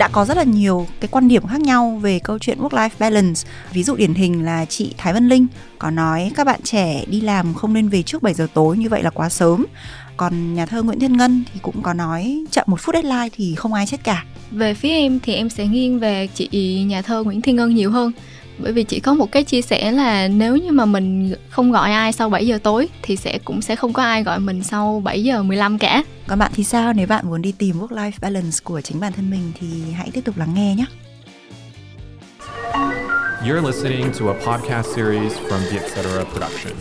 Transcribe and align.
đã 0.00 0.08
có 0.08 0.24
rất 0.24 0.36
là 0.36 0.42
nhiều 0.42 0.86
cái 1.00 1.08
quan 1.08 1.28
điểm 1.28 1.46
khác 1.46 1.60
nhau 1.60 1.98
về 2.02 2.18
câu 2.18 2.38
chuyện 2.38 2.58
work 2.58 2.68
life 2.68 2.90
balance. 2.98 3.40
Ví 3.72 3.82
dụ 3.82 3.96
điển 3.96 4.14
hình 4.14 4.44
là 4.44 4.64
chị 4.64 4.94
Thái 4.98 5.12
Vân 5.12 5.28
Linh 5.28 5.46
có 5.78 5.90
nói, 5.90 6.32
các 6.34 6.46
bạn 6.46 6.60
trẻ 6.62 7.04
đi 7.06 7.20
làm 7.20 7.54
không 7.54 7.74
nên 7.74 7.88
về 7.88 8.02
trước 8.02 8.22
7 8.22 8.34
giờ 8.34 8.46
tối, 8.54 8.76
như 8.76 8.88
vậy 8.88 9.02
là 9.02 9.10
quá 9.10 9.28
sớm. 9.28 9.66
Còn 10.16 10.54
nhà 10.54 10.66
thơ 10.66 10.82
Nguyễn 10.82 11.00
Thiên 11.00 11.16
Ngân 11.16 11.44
thì 11.52 11.60
cũng 11.62 11.82
có 11.82 11.92
nói, 11.94 12.44
chậm 12.50 12.64
một 12.68 12.80
phút 12.80 12.94
deadline 12.94 13.28
thì 13.32 13.54
không 13.54 13.74
ai 13.74 13.86
chết 13.86 14.04
cả. 14.04 14.24
Về 14.50 14.74
phía 14.74 14.90
em 14.90 15.20
thì 15.22 15.34
em 15.34 15.50
sẽ 15.50 15.66
nghiêng 15.66 15.98
về 15.98 16.28
chị 16.34 16.84
nhà 16.88 17.02
thơ 17.02 17.22
Nguyễn 17.22 17.42
Thiên 17.42 17.56
Ngân 17.56 17.74
nhiều 17.74 17.90
hơn 17.90 18.12
bởi 18.62 18.72
vì 18.72 18.84
chỉ 18.84 19.00
có 19.00 19.14
một 19.14 19.32
cái 19.32 19.44
chia 19.44 19.62
sẻ 19.62 19.92
là 19.92 20.28
nếu 20.28 20.56
như 20.56 20.72
mà 20.72 20.84
mình 20.84 21.34
không 21.50 21.72
gọi 21.72 21.92
ai 21.92 22.12
sau 22.12 22.28
7 22.28 22.46
giờ 22.46 22.58
tối 22.62 22.88
thì 23.02 23.16
sẽ 23.16 23.38
cũng 23.44 23.62
sẽ 23.62 23.76
không 23.76 23.92
có 23.92 24.02
ai 24.02 24.22
gọi 24.22 24.40
mình 24.40 24.62
sau 24.62 25.00
7 25.04 25.22
giờ 25.22 25.42
15 25.42 25.78
cả. 25.78 26.02
Còn 26.26 26.38
bạn 26.38 26.52
thì 26.54 26.64
sao? 26.64 26.92
Nếu 26.92 27.06
bạn 27.06 27.28
muốn 27.28 27.42
đi 27.42 27.52
tìm 27.52 27.80
work 27.80 27.96
life 27.96 28.12
balance 28.20 28.58
của 28.64 28.80
chính 28.80 29.00
bản 29.00 29.12
thân 29.12 29.30
mình 29.30 29.52
thì 29.60 29.66
hãy 29.92 30.10
tiếp 30.12 30.20
tục 30.24 30.38
lắng 30.38 30.54
nghe 30.54 30.74
nhé. 30.74 30.84
You're 33.44 33.66
listening 33.66 34.12
to 34.20 34.26
a 34.26 34.36
podcast 34.46 34.86
series 34.96 35.32
from 35.32 35.60
the 35.70 35.78
Etc. 35.78 35.96
Production. 36.32 36.72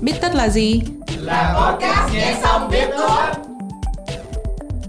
Biết 0.00 0.12
tất 0.22 0.34
là 0.34 0.48
gì? 0.48 0.80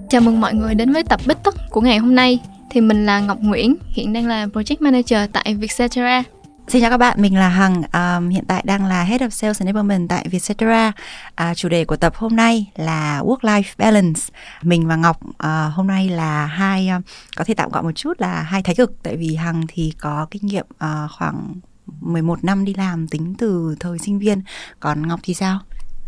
Chào 0.09 0.21
mừng 0.21 0.41
mọi 0.41 0.53
người 0.53 0.75
đến 0.75 0.93
với 0.93 1.03
tập 1.03 1.19
Bích 1.25 1.37
Tất 1.43 1.55
của 1.69 1.81
ngày 1.81 1.97
hôm 1.97 2.15
nay. 2.15 2.39
Thì 2.73 2.81
mình 2.81 3.05
là 3.05 3.19
Ngọc 3.19 3.37
Nguyễn, 3.41 3.75
hiện 3.89 4.13
đang 4.13 4.27
là 4.27 4.45
Project 4.45 4.75
Manager 4.79 5.29
tại 5.33 5.55
Vietcetera. 5.55 6.23
Xin 6.67 6.81
chào 6.81 6.91
các 6.91 6.97
bạn, 6.97 7.21
mình 7.21 7.37
là 7.37 7.49
Hằng, 7.49 7.81
um, 7.93 8.29
hiện 8.29 8.43
tại 8.47 8.63
đang 8.65 8.85
là 8.85 9.03
Head 9.03 9.21
of 9.21 9.29
Sales 9.29 9.61
Enablement 9.61 10.09
tại 10.09 10.27
Vietcetera. 10.29 10.91
À, 11.35 11.53
chủ 11.55 11.69
đề 11.69 11.85
của 11.85 11.95
tập 11.95 12.15
hôm 12.15 12.35
nay 12.35 12.71
là 12.75 13.21
Work-Life 13.25 13.73
Balance. 13.77 14.21
Mình 14.61 14.87
và 14.87 14.95
Ngọc 14.95 15.19
uh, 15.25 15.73
hôm 15.73 15.87
nay 15.87 16.09
là 16.09 16.45
hai, 16.45 16.89
uh, 16.97 17.03
có 17.35 17.43
thể 17.43 17.53
tạm 17.53 17.69
gọi 17.69 17.83
một 17.83 17.91
chút 17.95 18.21
là 18.21 18.41
hai 18.41 18.63
thái 18.63 18.75
cực, 18.75 19.03
tại 19.03 19.17
vì 19.17 19.35
Hằng 19.35 19.61
thì 19.67 19.93
có 19.99 20.27
kinh 20.31 20.45
nghiệm 20.45 20.65
uh, 20.69 21.11
khoảng 21.11 21.55
11 21.85 22.43
năm 22.43 22.65
đi 22.65 22.73
làm 22.73 23.07
tính 23.07 23.35
từ 23.37 23.75
thời 23.79 23.99
sinh 23.99 24.19
viên, 24.19 24.41
còn 24.79 25.07
Ngọc 25.07 25.19
thì 25.23 25.33
sao? 25.33 25.59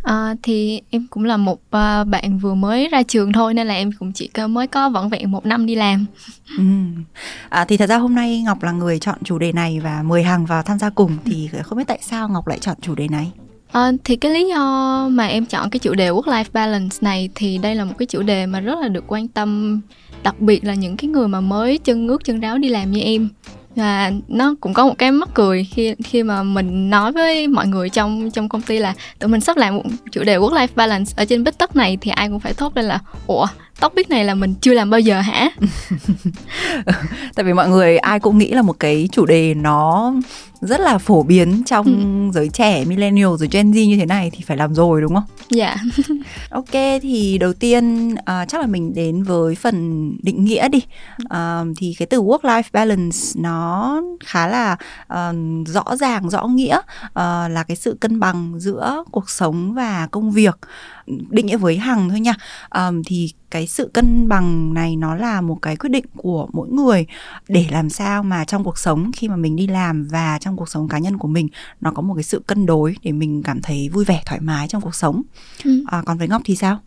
À, 0.06 0.36
thì 0.44 0.82
em 0.90 1.08
cũng 1.10 1.26
là 1.26 1.38
một 1.38 1.54
uh, 1.54 2.08
bạn 2.08 2.40
vừa 2.42 2.54
mới 2.54 2.88
ra 2.88 3.04
trường 3.04 3.34
thôi 3.34 3.54
nên 3.54 3.68
là 3.68 3.74
em 3.74 3.92
cũng 4.00 4.12
chỉ 4.12 4.30
mới 4.50 4.68
có 4.68 4.90
vỏn 4.90 5.10
vẹn 5.10 5.32
một 5.32 5.46
năm 5.46 5.66
đi 5.66 5.76
làm. 5.76 6.06
Ừ. 6.58 6.64
À, 7.50 7.66
thì 7.66 7.78
thật 7.78 7.90
ra 7.90 7.98
hôm 7.98 8.16
nay 8.16 8.42
Ngọc 8.42 8.64
là 8.64 8.72
người 8.72 9.00
chọn 9.00 9.18
chủ 9.24 9.40
đề 9.40 9.52
này 9.52 9.80
và 9.80 10.04
mời 10.04 10.24
Hằng 10.24 10.46
vào 10.46 10.64
tham 10.64 10.80
gia 10.80 10.90
cùng 10.90 11.18
thì 11.26 11.50
không 11.64 11.78
biết 11.78 11.84
tại 11.88 12.00
sao 12.02 12.30
Ngọc 12.30 12.48
lại 12.48 12.60
chọn 12.60 12.78
chủ 12.82 12.96
đề 12.96 13.08
này. 13.08 13.32
À, 13.72 13.92
thì 14.04 14.16
cái 14.16 14.32
lý 14.32 14.48
do 14.48 15.08
mà 15.12 15.26
em 15.26 15.46
chọn 15.46 15.70
cái 15.70 15.80
chủ 15.80 15.94
đề 15.94 16.10
work-life 16.10 16.46
balance 16.54 16.98
này 17.02 17.30
thì 17.36 17.58
đây 17.58 17.76
là 17.76 17.86
một 17.86 17.94
cái 17.98 18.06
chủ 18.06 18.22
đề 18.22 18.46
mà 18.46 18.60
rất 18.60 18.80
là 18.80 18.88
được 18.88 19.04
quan 19.08 19.28
tâm 19.28 19.82
đặc 20.24 20.40
biệt 20.40 20.64
là 20.64 20.74
những 20.74 20.98
cái 20.98 21.10
người 21.10 21.28
mà 21.28 21.42
mới 21.42 21.78
chân 21.78 22.08
ướt 22.08 22.24
chân 22.24 22.40
ráo 22.40 22.58
đi 22.58 22.70
làm 22.70 22.92
như 22.92 23.00
em 23.02 23.30
và 23.76 24.12
nó 24.28 24.56
cũng 24.62 24.74
có 24.74 24.86
một 24.86 24.94
cái 24.98 25.12
mắc 25.12 25.30
cười 25.34 25.68
khi 25.72 25.96
khi 26.04 26.24
mà 26.24 26.44
mình 26.44 26.90
nói 26.90 27.12
với 27.12 27.48
mọi 27.48 27.68
người 27.68 27.90
trong 27.90 28.32
trong 28.32 28.50
công 28.50 28.62
ty 28.62 28.80
là 28.80 28.94
tụi 29.20 29.30
mình 29.30 29.42
sắp 29.42 29.58
làm 29.58 29.76
một 29.76 29.84
chủ 30.12 30.24
đề 30.24 30.38
work 30.38 30.54
life 30.54 30.68
balance 30.76 31.14
ở 31.16 31.26
trên 31.26 31.44
bích 31.44 31.58
tất 31.58 31.76
này 31.76 31.98
thì 32.02 32.12
ai 32.12 32.30
cũng 32.30 32.40
phải 32.40 32.54
thốt 32.54 32.76
lên 32.76 32.86
là, 32.86 33.00
ủa 33.28 33.48
topic 33.80 34.10
này 34.10 34.26
là 34.26 34.36
mình 34.36 34.54
chưa 34.62 34.74
làm 34.74 34.90
bao 34.90 35.00
giờ 35.00 35.22
hả? 35.22 35.50
Tại 37.36 37.46
vì 37.46 37.54
mọi 37.54 37.70
người 37.70 37.98
ai 37.98 38.20
cũng 38.20 38.38
nghĩ 38.38 38.52
là 38.52 38.62
một 38.62 38.80
cái 38.80 39.10
chủ 39.12 39.26
đề 39.26 39.54
nó 39.54 40.14
rất 40.66 40.80
là 40.80 40.98
phổ 40.98 41.24
biến 41.24 41.64
trong 41.66 41.86
ừ. 41.86 42.32
giới 42.34 42.50
trẻ 42.50 42.86
millennial 42.86 43.28
rồi 43.28 43.50
Gen 43.52 43.72
Z 43.72 43.88
như 43.88 43.98
thế 43.98 44.06
này 44.06 44.32
thì 44.34 44.44
phải 44.48 44.58
làm 44.58 44.74
rồi 44.74 45.02
đúng 45.02 45.16
không? 45.16 45.24
Dạ. 45.50 45.76
ok 46.50 46.72
thì 47.02 47.38
đầu 47.38 47.54
tiên 47.54 48.14
uh, 48.14 48.50
chắc 48.50 48.62
là 48.62 48.68
mình 48.68 48.94
đến 48.94 49.24
với 49.24 49.56
phần 49.56 50.12
định 50.24 50.46
nghĩa 50.46 50.70
đi. 50.70 50.80
Uh, 51.24 51.68
thì 51.78 51.96
cái 52.00 52.06
từ 52.06 52.22
work 52.22 52.42
life 52.42 52.64
balance 52.72 53.18
nó 53.36 54.02
khá 54.26 54.48
là 54.48 54.78
uh, 55.14 55.68
rõ 55.68 55.96
ràng 55.96 56.30
rõ 56.30 56.48
nghĩa 56.48 56.78
uh, 57.06 57.12
là 57.50 57.64
cái 57.68 57.76
sự 57.76 57.98
cân 58.02 58.20
bằng 58.20 58.54
giữa 58.58 59.04
cuộc 59.12 59.30
sống 59.30 59.74
và 59.74 60.08
công 60.12 60.32
việc 60.32 60.56
định 61.30 61.46
nghĩa 61.46 61.58
với 61.58 61.78
hằng 61.78 62.10
thôi 62.10 62.20
nha 62.20 62.34
um, 62.76 63.04
thì 63.06 63.30
cái 63.56 63.68
sự 63.68 63.90
cân 63.94 64.28
bằng 64.28 64.74
này 64.74 64.96
nó 64.96 65.16
là 65.16 65.42
một 65.42 65.58
cái 65.62 65.76
quyết 65.76 65.90
định 65.90 66.06
của 66.16 66.48
mỗi 66.54 66.70
người 66.70 67.06
để 67.48 67.66
làm 67.72 67.90
sao 67.90 68.24
mà 68.24 68.46
trong 68.46 68.64
cuộc 68.64 68.78
sống 68.78 69.12
khi 69.16 69.28
mà 69.28 69.36
mình 69.36 69.56
đi 69.56 69.68
làm 69.68 70.08
và 70.12 70.38
trong 70.42 70.58
cuộc 70.58 70.70
sống 70.70 70.88
cá 70.88 70.98
nhân 70.98 71.18
của 71.18 71.28
mình 71.28 71.48
nó 71.82 71.92
có 71.92 72.02
một 72.02 72.14
cái 72.14 72.24
sự 72.24 72.44
cân 72.48 72.66
đối 72.66 72.96
để 73.04 73.12
mình 73.12 73.44
cảm 73.44 73.62
thấy 73.62 73.90
vui 73.90 74.06
vẻ 74.06 74.22
thoải 74.26 74.42
mái 74.42 74.68
trong 74.68 74.82
cuộc 74.82 74.96
sống 74.96 75.22
ừ. 75.64 75.84
à, 75.88 76.04
còn 76.06 76.18
với 76.18 76.28
ngọc 76.28 76.42
thì 76.46 76.56
sao 76.56 76.80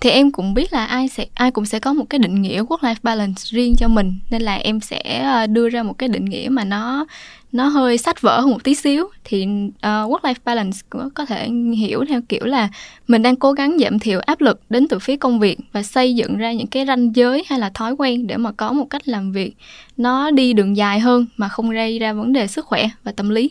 thì 0.00 0.10
em 0.10 0.32
cũng 0.32 0.54
biết 0.54 0.72
là 0.72 0.86
ai 0.86 1.08
sẽ 1.08 1.26
ai 1.34 1.50
cũng 1.50 1.64
sẽ 1.64 1.78
có 1.78 1.92
một 1.92 2.04
cái 2.10 2.18
định 2.18 2.42
nghĩa 2.42 2.62
work 2.62 2.78
life 2.78 2.94
balance 3.02 3.42
riêng 3.44 3.76
cho 3.78 3.88
mình. 3.88 4.18
Nên 4.30 4.42
là 4.42 4.54
em 4.54 4.80
sẽ 4.80 5.22
ờ, 5.24 5.46
đưa 5.46 5.68
ra 5.68 5.82
một 5.82 5.98
cái 5.98 6.08
định 6.08 6.24
nghĩa 6.24 6.48
mà 6.50 6.64
nó 6.64 7.06
nó 7.52 7.68
hơi 7.68 7.98
sách 7.98 8.20
vở 8.20 8.40
hơn 8.40 8.50
một 8.50 8.64
tí 8.64 8.74
xíu. 8.74 9.08
Thì 9.24 9.46
ờ, 9.80 10.02
uh, 10.02 10.12
work 10.12 10.20
life 10.20 10.34
balance 10.44 10.78
có, 10.90 11.10
có 11.14 11.24
thể 11.24 11.48
hiểu 11.76 12.04
theo 12.08 12.20
kiểu 12.28 12.44
là 12.44 12.68
mình 13.08 13.22
đang 13.22 13.36
cố 13.36 13.52
gắng 13.52 13.76
giảm 13.80 13.98
thiểu 13.98 14.20
áp 14.20 14.40
lực 14.40 14.60
đến 14.70 14.88
từ 14.88 14.98
phía 14.98 15.16
công 15.16 15.38
việc 15.38 15.58
và 15.72 15.82
xây 15.82 16.14
dựng 16.14 16.36
ra 16.36 16.52
những 16.52 16.66
cái 16.66 16.86
ranh 16.86 17.16
giới 17.16 17.44
hay 17.46 17.58
là 17.58 17.70
thói 17.70 17.92
quen 17.92 18.26
để 18.26 18.36
mà 18.36 18.52
có 18.52 18.72
một 18.72 18.90
cách 18.90 19.08
làm 19.08 19.32
việc 19.32 19.54
nó 19.96 20.30
đi 20.30 20.52
đường 20.52 20.76
dài 20.76 21.00
hơn 21.00 21.26
mà 21.36 21.48
không 21.48 21.70
gây 21.70 21.98
ra 21.98 22.12
vấn 22.12 22.32
đề 22.32 22.46
sức 22.46 22.66
khỏe 22.66 22.88
và 23.04 23.12
tâm 23.12 23.28
lý. 23.28 23.50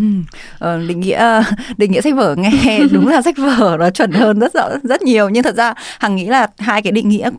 Ừ. 0.00 0.36
Ờ, 0.58 0.78
định 0.88 1.00
nghĩa 1.00 1.42
định 1.76 1.92
nghĩa 1.92 2.00
sách 2.00 2.14
vở 2.16 2.34
nghe 2.38 2.80
đúng 2.92 3.08
là 3.08 3.22
sách 3.22 3.36
vở 3.38 3.76
nó 3.80 3.90
chuẩn 3.90 4.12
hơn 4.12 4.38
rất 4.38 4.54
rõ 4.54 4.68
rất 4.82 5.02
nhiều 5.02 5.28
nhưng 5.28 5.42
thật 5.42 5.56
ra 5.56 5.74
hằng 5.98 6.16
nghĩ 6.16 6.26
là 6.26 6.46
hai 6.58 6.82
cái 6.82 6.92
định 6.92 7.08
nghĩa 7.08 7.30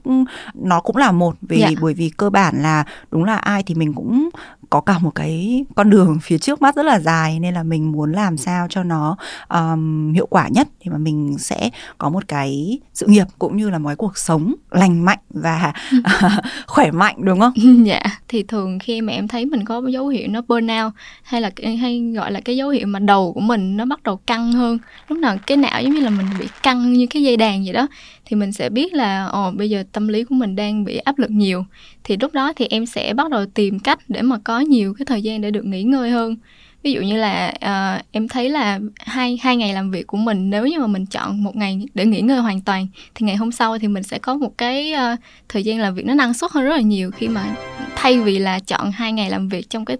nó 0.53 0.79
cũng 0.79 0.97
là 0.97 1.11
một 1.11 1.35
vì 1.41 1.59
dạ. 1.59 1.69
bởi 1.81 1.93
vì 1.93 2.09
cơ 2.09 2.29
bản 2.29 2.63
là 2.63 2.83
đúng 3.11 3.23
là 3.23 3.35
ai 3.35 3.63
thì 3.63 3.75
mình 3.75 3.93
cũng 3.93 4.29
có 4.73 4.81
cả 4.81 4.99
một 4.99 5.15
cái 5.15 5.65
con 5.75 5.89
đường 5.89 6.19
phía 6.21 6.37
trước 6.37 6.61
mắt 6.61 6.75
rất 6.75 6.83
là 6.83 6.99
dài 6.99 7.39
nên 7.39 7.53
là 7.53 7.63
mình 7.63 7.91
muốn 7.91 8.11
làm 8.11 8.37
sao 8.37 8.67
cho 8.69 8.83
nó 8.83 9.17
um, 9.49 10.13
hiệu 10.13 10.27
quả 10.29 10.47
nhất 10.47 10.67
thì 10.79 10.91
mà 10.91 10.97
mình 10.97 11.35
sẽ 11.39 11.69
có 11.97 12.09
một 12.09 12.27
cái 12.27 12.79
sự 12.93 13.07
nghiệp 13.07 13.25
cũng 13.39 13.57
như 13.57 13.69
là 13.69 13.77
một 13.77 13.89
cái 13.89 13.95
cuộc 13.95 14.17
sống 14.17 14.55
lành 14.71 15.05
mạnh 15.05 15.19
và 15.29 15.73
khỏe 16.67 16.91
mạnh 16.91 17.15
đúng 17.19 17.39
không? 17.39 17.53
Dạ, 17.85 18.01
thì 18.27 18.43
thường 18.43 18.79
khi 18.79 19.01
mà 19.01 19.13
em 19.13 19.27
thấy 19.27 19.45
mình 19.45 19.65
có 19.65 19.81
dấu 19.89 20.07
hiệu 20.07 20.27
nó 20.27 20.41
burnout 20.47 20.93
hay 21.23 21.41
là 21.41 21.51
hay 21.81 22.11
gọi 22.15 22.31
là 22.31 22.39
cái 22.45 22.57
dấu 22.57 22.69
hiệu 22.69 22.87
mà 22.87 22.99
đầu 22.99 23.33
của 23.33 23.39
mình 23.39 23.77
nó 23.77 23.85
bắt 23.85 24.03
đầu 24.03 24.17
căng 24.17 24.51
hơn. 24.51 24.77
Lúc 25.07 25.17
nào 25.17 25.37
cái 25.47 25.57
não 25.57 25.81
giống 25.81 25.93
như 25.93 25.99
là 25.99 26.09
mình 26.09 26.25
bị 26.39 26.45
căng 26.63 26.93
như 26.93 27.07
cái 27.09 27.23
dây 27.23 27.37
đàn 27.37 27.63
vậy 27.63 27.73
đó 27.73 27.87
thì 28.25 28.35
mình 28.35 28.51
sẽ 28.51 28.69
biết 28.69 28.93
là 28.93 29.25
ồ 29.25 29.51
bây 29.51 29.69
giờ 29.69 29.83
tâm 29.91 30.07
lý 30.07 30.23
của 30.23 30.35
mình 30.35 30.55
đang 30.55 30.85
bị 30.85 30.97
áp 30.97 31.19
lực 31.19 31.31
nhiều. 31.31 31.65
Thì 32.03 32.17
lúc 32.17 32.33
đó 32.33 32.53
thì 32.55 32.67
em 32.69 32.85
sẽ 32.85 33.13
bắt 33.13 33.29
đầu 33.29 33.45
tìm 33.45 33.79
cách 33.79 33.99
để 34.07 34.21
mà 34.21 34.37
có 34.43 34.59
nhiều 34.59 34.93
cái 34.93 35.05
thời 35.05 35.21
gian 35.21 35.41
để 35.41 35.51
được 35.51 35.65
nghỉ 35.65 35.83
ngơi 35.83 36.09
hơn. 36.09 36.35
Ví 36.83 36.91
dụ 36.91 37.01
như 37.01 37.17
là 37.17 37.53
uh, 37.55 38.05
em 38.11 38.27
thấy 38.27 38.49
là 38.49 38.79
hai 38.97 39.39
hai 39.41 39.57
ngày 39.57 39.73
làm 39.73 39.91
việc 39.91 40.07
của 40.07 40.17
mình 40.17 40.49
nếu 40.49 40.67
như 40.67 40.79
mà 40.79 40.87
mình 40.87 41.05
chọn 41.05 41.43
một 41.43 41.55
ngày 41.55 41.85
để 41.93 42.05
nghỉ 42.05 42.21
ngơi 42.21 42.39
hoàn 42.39 42.61
toàn 42.61 42.87
thì 43.15 43.25
ngày 43.25 43.35
hôm 43.35 43.51
sau 43.51 43.77
thì 43.77 43.87
mình 43.87 44.03
sẽ 44.03 44.19
có 44.19 44.35
một 44.35 44.57
cái 44.57 44.93
uh, 44.93 45.19
thời 45.49 45.63
gian 45.63 45.79
làm 45.79 45.95
việc 45.95 46.05
nó 46.05 46.13
năng 46.13 46.33
suất 46.33 46.51
hơn 46.51 46.63
rất 46.63 46.75
là 46.75 46.81
nhiều 46.81 47.11
khi 47.11 47.27
mà 47.27 47.55
thay 47.95 48.19
vì 48.19 48.39
là 48.39 48.59
chọn 48.59 48.91
hai 48.91 49.13
ngày 49.13 49.29
làm 49.29 49.49
việc 49.49 49.69
trong 49.69 49.85
cái 49.85 49.97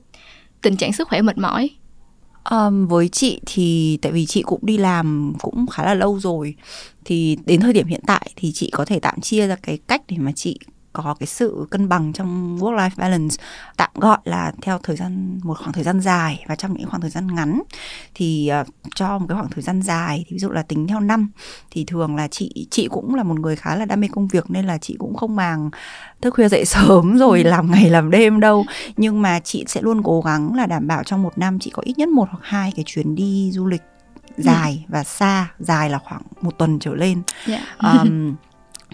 tình 0.62 0.76
trạng 0.76 0.94
sức 0.94 1.08
khỏe 1.08 1.22
mệt 1.22 1.38
mỏi. 1.38 1.70
Um, 2.52 2.88
với 2.88 3.10
chị 3.10 3.40
thì 3.46 3.98
tại 4.02 4.12
vì 4.12 4.26
chị 4.26 4.42
cũng 4.42 4.60
đi 4.64 4.78
làm 4.78 5.34
cũng 5.40 5.68
khá 5.68 5.84
là 5.86 5.94
lâu 5.94 6.20
rồi 6.20 6.56
thì 7.06 7.38
đến 7.46 7.60
thời 7.60 7.74
điểm 7.74 7.88
hiện 7.88 8.02
tại 8.08 8.32
thì 8.36 8.52
chị 8.52 8.70
có 8.74 8.86
thể 8.86 9.00
tạm 9.00 9.22
chia 9.22 9.48
ra 9.48 9.56
cái 9.56 9.80
cách 9.88 10.02
để 10.08 10.18
mà 10.20 10.32
chị 10.32 10.60
có 10.94 11.16
cái 11.20 11.28
sự 11.28 11.68
cân 11.70 11.90
bằng 11.90 12.14
trong 12.14 12.58
work 12.58 12.76
life 12.76 12.90
balance 12.98 13.36
tạm 13.78 13.90
gọi 13.96 14.18
là 14.24 14.52
theo 14.62 14.80
thời 14.84 14.96
gian 14.96 15.40
một 15.44 15.58
khoảng 15.58 15.74
thời 15.74 15.84
gian 15.84 16.00
dài 16.00 16.46
và 16.48 16.56
trong 16.56 16.74
những 16.74 16.90
khoảng 16.90 17.02
thời 17.02 17.10
gian 17.10 17.36
ngắn 17.36 17.62
thì 18.16 18.52
uh, 18.62 18.68
cho 18.96 19.20
một 19.20 19.26
cái 19.30 19.36
khoảng 19.36 19.50
thời 19.52 19.64
gian 19.64 19.82
dài 19.82 20.26
thì 20.28 20.34
ví 20.34 20.40
dụ 20.40 20.50
là 20.50 20.64
tính 20.64 20.88
theo 20.88 21.00
năm 21.00 21.32
thì 21.72 21.84
thường 21.86 22.16
là 22.16 22.28
chị 22.28 22.68
chị 22.72 22.88
cũng 22.92 23.16
là 23.16 23.24
một 23.24 23.40
người 23.40 23.56
khá 23.56 23.76
là 23.76 23.86
đam 23.86 24.02
mê 24.02 24.08
công 24.12 24.28
việc 24.28 24.52
nên 24.52 24.66
là 24.66 24.78
chị 24.78 24.96
cũng 25.00 25.16
không 25.16 25.36
màng 25.36 25.70
thức 26.22 26.34
khuya 26.34 26.50
dậy 26.50 26.66
sớm 26.74 27.18
rồi 27.18 27.44
ừ. 27.44 27.50
làm 27.50 27.72
ngày 27.72 27.90
làm 27.90 28.12
đêm 28.12 28.40
đâu 28.40 28.66
nhưng 28.98 29.22
mà 29.22 29.40
chị 29.40 29.64
sẽ 29.68 29.82
luôn 29.82 30.04
cố 30.04 30.22
gắng 30.22 30.56
là 30.56 30.66
đảm 30.66 30.88
bảo 30.88 31.04
trong 31.04 31.24
một 31.24 31.38
năm 31.38 31.60
chị 31.60 31.72
có 31.74 31.82
ít 31.86 31.98
nhất 31.98 32.10
một 32.10 32.28
hoặc 32.32 32.42
hai 32.44 32.72
cái 32.76 32.84
chuyến 32.88 33.16
đi 33.16 33.52
du 33.54 33.68
lịch 33.68 33.82
dài 34.38 34.84
ừ. 34.88 34.92
và 34.94 35.04
xa 35.04 35.52
dài 35.60 35.90
là 35.90 35.98
khoảng 35.98 36.22
một 36.42 36.58
tuần 36.58 36.80
trở 36.80 36.96
lên 36.96 37.22
yeah. 37.48 37.62
um, 37.78 38.36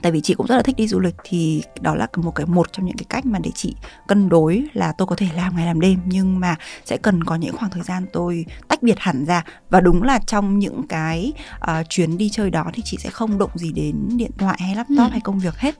tại 0.02 0.12
vì 0.12 0.22
chị 0.22 0.34
cũng 0.34 0.48
rất 0.48 0.56
là 0.56 0.62
thích 0.62 0.76
đi 0.76 0.88
du 0.88 1.00
lịch 1.00 1.16
thì 1.24 1.64
đó 1.82 1.96
là 1.96 2.08
một 2.16 2.32
cái 2.36 2.46
một 2.46 2.74
trong 2.74 2.86
những 2.86 2.98
cái 2.98 3.06
cách 3.10 3.26
mà 3.26 3.40
để 3.40 3.52
chị 3.56 3.76
cân 4.08 4.30
đối 4.30 4.64
là 4.74 4.92
tôi 4.92 5.08
có 5.08 5.16
thể 5.16 5.28
làm 5.36 5.56
ngày 5.56 5.66
làm 5.66 5.80
đêm. 5.80 6.00
Nhưng 6.06 6.40
mà 6.40 6.56
sẽ 6.86 6.98
cần 6.98 7.24
có 7.24 7.36
những 7.36 7.58
khoảng 7.58 7.72
thời 7.72 7.84
gian 7.84 8.06
tôi 8.14 8.46
tách 8.68 8.84
biệt 8.84 9.00
hẳn 9.00 9.26
ra. 9.26 9.44
Và 9.70 9.82
đúng 9.82 10.04
là 10.04 10.20
trong 10.28 10.60
những 10.60 10.88
cái 10.88 11.34
uh, 11.56 11.90
chuyến 11.90 12.18
đi 12.18 12.30
chơi 12.30 12.50
đó 12.50 12.66
thì 12.74 12.82
chị 12.86 12.98
sẽ 13.00 13.10
không 13.10 13.38
động 13.38 13.52
gì 13.56 13.72
đến 13.72 13.96
điện 14.18 14.32
thoại 14.38 14.58
hay 14.62 14.76
laptop 14.76 14.98
ừ. 14.98 15.08
hay 15.12 15.20
công 15.24 15.40
việc 15.40 15.56
hết 15.56 15.76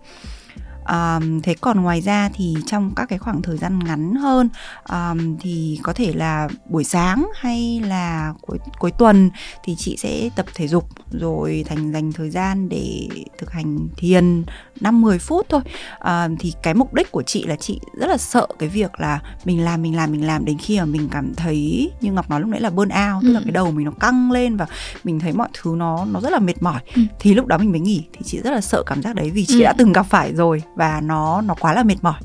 um, 0.92 1.42
thế 1.42 1.54
còn 1.62 1.82
ngoài 1.82 2.02
ra 2.02 2.30
thì 2.34 2.56
trong 2.66 2.92
các 2.96 3.06
cái 3.10 3.20
khoảng 3.20 3.42
thời 3.42 3.58
gian 3.58 3.80
ngắn 3.80 4.16
hơn 4.16 4.50
um, 4.90 5.38
thì 5.40 5.80
có 5.84 5.94
thể 5.94 6.14
là 6.14 6.48
buổi 6.70 6.84
sáng 6.84 7.28
hay 7.36 7.82
là 7.88 8.34
cuối 8.42 8.58
cuối 8.80 8.92
tuần 8.92 9.30
thì 9.64 9.76
chị 9.78 9.98
sẽ 10.00 10.30
tập 10.36 10.46
thể 10.56 10.68
dục 10.68 10.86
rồi 11.12 11.64
thành 11.68 11.92
dành 11.92 12.12
thời 12.14 12.30
gian 12.30 12.70
để 12.70 13.08
thực 13.38 13.52
hành 13.52 13.88
thiền 13.98 14.44
5 14.82 15.02
10 15.02 15.20
phút 15.20 15.46
thôi. 15.50 15.62
À, 16.00 16.30
thì 16.40 16.54
cái 16.64 16.74
mục 16.74 16.94
đích 16.94 17.12
của 17.12 17.24
chị 17.24 17.44
là 17.44 17.56
chị 17.56 17.80
rất 18.00 18.08
là 18.08 18.18
sợ 18.18 18.48
cái 18.60 18.70
việc 18.70 19.00
là 19.00 19.20
mình 19.46 19.64
làm 19.66 19.82
mình 19.82 19.96
làm 19.96 20.12
mình 20.12 20.28
làm 20.28 20.46
đến 20.46 20.58
khi 20.58 20.80
mà 20.80 20.86
mình 20.86 21.08
cảm 21.12 21.34
thấy 21.36 21.92
như 22.02 22.12
Ngọc 22.12 22.30
nói 22.30 22.40
lúc 22.42 22.50
nãy 22.50 22.62
là 22.62 22.70
burn 22.70 22.90
out, 22.90 23.24
tức 23.24 23.30
là 23.32 23.40
Ừ. 23.40 23.44
cái 23.46 23.52
đầu 23.52 23.72
mình 23.72 23.86
nó 23.86 23.92
căng 24.00 24.32
lên 24.32 24.58
và 24.58 24.66
mình 25.04 25.20
thấy 25.20 25.34
mọi 25.34 25.48
thứ 25.62 25.74
nó 25.78 26.06
nó 26.06 26.22
rất 26.22 26.32
là 26.32 26.40
mệt 26.40 26.62
mỏi 26.64 26.80
Ừ. 26.96 27.02
thì 27.20 27.34
lúc 27.34 27.46
đó 27.46 27.58
mình 27.58 27.72
mới 27.72 27.80
nghỉ 27.80 28.04
thì 28.14 28.20
chị 28.26 28.40
rất 28.44 28.52
là 28.52 28.62
sợ 28.62 28.84
cảm 28.86 29.02
giác 29.02 29.16
đấy 29.16 29.30
vì 29.32 29.46
chị 29.46 29.60
Ừ. 29.60 29.64
đã 29.64 29.74
từng 29.78 29.94
gặp 29.94 30.06
phải 30.10 30.34
rồi 30.36 30.64
và 30.80 31.02
nó 31.04 31.42
nó 31.42 31.54
quá 31.60 31.74
là 31.74 31.84
mệt 31.84 31.96
mỏi. 32.02 32.20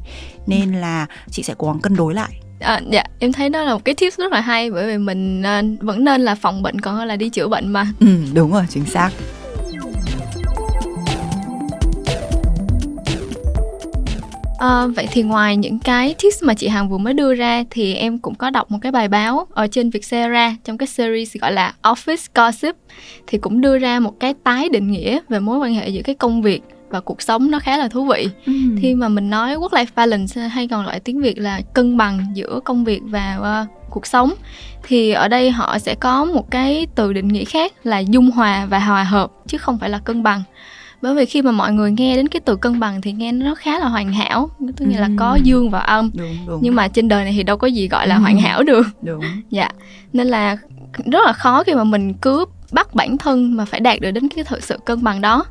Nên 0.47 0.73
là 0.73 1.07
chị 1.31 1.43
sẽ 1.43 1.55
cố 1.59 1.67
gắng 1.67 1.81
cân 1.81 1.97
đối 1.97 2.15
lại. 2.15 2.41
À, 2.61 2.81
dạ 2.91 3.05
em 3.19 3.33
thấy 3.33 3.49
đó 3.49 3.63
là 3.63 3.75
một 3.75 3.85
cái 3.85 3.95
tips 3.95 4.19
rất 4.19 4.33
là 4.33 4.41
hay 4.41 4.71
bởi 4.71 4.87
vì 4.87 4.99
mình 4.99 5.43
à, 5.43 5.63
vẫn 5.81 6.05
nên 6.05 6.21
là 6.21 6.35
phòng 6.35 6.63
bệnh 6.63 6.81
còn 6.81 6.95
hơn 6.95 7.07
là 7.07 7.17
đi 7.17 7.29
chữa 7.29 7.49
bệnh 7.49 7.73
mà. 7.73 7.87
Ừ, 8.01 8.07
đúng 8.35 8.53
rồi 8.53 8.65
chính 8.69 8.85
xác. 8.85 9.11
À, 14.59 14.87
vậy 14.87 15.07
thì 15.11 15.23
ngoài 15.23 15.57
những 15.57 15.79
cái 15.79 16.15
tips 16.23 16.43
mà 16.43 16.55
chị 16.55 16.69
Hằng 16.69 16.89
vừa 16.89 16.99
mới 16.99 17.15
đưa 17.15 17.35
ra 17.35 17.65
thì 17.71 17.95
em 17.95 18.19
cũng 18.19 18.35
có 18.35 18.51
đọc 18.51 18.71
một 18.71 18.79
cái 18.83 18.93
bài 18.93 19.09
báo 19.09 19.47
ở 19.51 19.67
trên 19.67 19.91
Vietcetera 19.91 20.57
trong 20.65 20.79
cái 20.79 20.87
series 20.87 21.37
gọi 21.41 21.53
là 21.53 21.75
Office 21.83 22.27
Gossip 22.35 22.77
thì 23.27 23.39
cũng 23.39 23.61
đưa 23.61 23.79
ra 23.79 24.01
một 24.01 24.21
cái 24.21 24.35
tái 24.45 24.69
định 24.69 24.91
nghĩa 24.91 25.19
về 25.29 25.39
mối 25.39 25.59
quan 25.59 25.75
hệ 25.75 25.89
giữa 25.89 26.03
cái 26.03 26.15
công 26.15 26.43
việc 26.43 26.63
và 26.91 27.01
cuộc 27.01 27.23
sống 27.23 27.51
nó 27.51 27.59
khá 27.59 27.77
là 27.79 27.89
thú 27.89 28.05
vị. 28.05 28.29
ừ. 28.47 28.53
Khi 28.81 28.95
mà 28.95 29.09
mình 29.09 29.31
nói 29.31 29.57
work 29.57 29.69
life 29.69 29.87
balance 29.95 30.41
hay 30.49 30.69
còn 30.69 30.85
gọi 30.87 31.01
tiếng 31.01 31.21
Việt 31.23 31.39
là 31.39 31.61
cân 31.75 31.97
bằng 31.97 32.27
giữa 32.35 32.61
công 32.65 32.85
việc 32.85 33.01
và 33.05 33.39
ờ, 33.43 33.67
cuộc 33.91 34.07
sống 34.07 34.35
thì 34.83 35.11
ở 35.11 35.29
đây 35.29 35.51
họ 35.51 35.79
sẽ 35.79 35.95
có 35.95 36.25
một 36.25 36.51
cái 36.51 36.87
từ 36.95 37.13
định 37.13 37.29
nghĩa 37.29 37.45
khác 37.45 37.73
là 37.85 37.99
dung 37.99 38.31
hòa 38.31 38.67
và 38.67 38.79
hòa 38.79 39.05
hợp 39.05 39.31
chứ 39.47 39.59
không 39.59 39.79
phải 39.79 39.91
là 39.91 39.99
cân 39.99 40.23
bằng 40.23 40.43
bởi 41.03 41.15
vì 41.15 41.25
khi 41.25 41.43
mà 41.43 41.53
mọi 41.53 41.73
người 41.73 41.91
nghe 41.91 42.17
đến 42.17 42.29
cái 42.29 42.41
từ 42.45 42.57
cân 42.57 42.81
bằng 42.81 43.01
thì 43.01 43.13
nghe 43.13 43.33
nó 43.33 43.55
khá 43.55 43.79
là 43.79 43.89
hoàn 43.89 44.13
hảo 44.13 44.51
tức 44.77 44.87
nghĩa 44.87 44.99
là 45.01 45.09
có 45.19 45.31
Ừm. 45.33 45.43
dương 45.43 45.71
và 45.71 45.79
âm 45.81 46.11
đúng 46.15 46.37
đúng 46.47 46.59
nhưng 46.63 46.75
mà 46.75 46.89
trên 46.89 47.09
đời 47.09 47.25
này 47.25 47.33
thì 47.37 47.43
đâu 47.43 47.57
có 47.57 47.67
gì 47.67 47.89
gọi 47.89 48.07
là 48.09 48.15
Ừm. 48.15 48.23
hoàn 48.23 48.39
hảo 48.39 48.63
được 48.63 48.87
đúng 49.03 49.21
dạ 49.51 49.69
nên 50.13 50.27
là 50.27 50.57
rất 51.13 51.21
là 51.27 51.33
khó 51.33 51.63
khi 51.65 51.75
mà 51.75 51.85
mình 51.85 52.15
cứ 52.15 52.45
bắt 52.73 52.95
bản 52.95 53.19
thân 53.19 53.57
mà 53.57 53.65
phải 53.65 53.81
đạt 53.81 54.01
được 54.01 54.11
đến 54.11 54.29
cái 54.29 54.45
thực 54.45 54.63
sự 54.63 54.79
cân 54.87 55.05
bằng 55.05 55.21
đó 55.21 55.45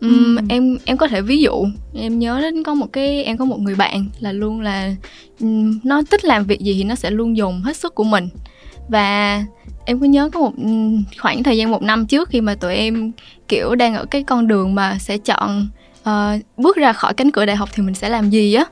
Ừm, 0.00 0.36
Ừm. 0.36 0.48
em 0.48 0.78
em 0.84 0.96
có 0.96 1.06
thể 1.08 1.20
ví 1.20 1.42
dụ 1.42 1.66
em 1.94 2.18
nhớ 2.18 2.40
đến 2.40 2.62
có 2.62 2.74
một 2.74 2.86
cái 2.92 3.24
em 3.24 3.36
có 3.36 3.44
một 3.44 3.58
người 3.60 3.74
bạn 3.74 4.04
là 4.20 4.32
luôn 4.32 4.60
là 4.60 4.94
ừm, 5.40 5.80
nó 5.84 6.02
thích 6.10 6.24
làm 6.24 6.44
việc 6.44 6.60
gì 6.60 6.74
thì 6.78 6.84
nó 6.84 6.94
sẽ 6.94 7.10
luôn 7.10 7.36
dùng 7.36 7.62
hết 7.62 7.76
sức 7.76 7.94
của 7.94 8.04
mình. 8.04 8.28
Và 8.88 9.42
em 9.84 10.00
có 10.00 10.06
nhớ 10.06 10.30
có 10.32 10.40
một 10.40 10.52
ừm, 10.56 11.04
khoảng 11.18 11.42
thời 11.42 11.56
gian 11.56 11.70
một 11.70 11.82
năm 11.82 12.06
trước 12.06 12.28
khi 12.28 12.40
mà 12.40 12.54
tụi 12.54 12.74
em 12.74 13.12
kiểu 13.48 13.74
đang 13.74 13.94
ở 13.94 14.04
cái 14.04 14.22
con 14.22 14.46
đường 14.46 14.74
mà 14.74 14.98
sẽ 14.98 15.18
chọn 15.18 15.68
ờ, 16.02 16.38
bước 16.56 16.76
ra 16.76 16.92
khỏi 16.92 17.14
cánh 17.14 17.30
cửa 17.30 17.46
đại 17.46 17.56
học 17.56 17.68
thì 17.72 17.82
mình 17.82 17.94
sẽ 17.94 18.08
làm 18.08 18.30
gì 18.30 18.54
á 18.54 18.64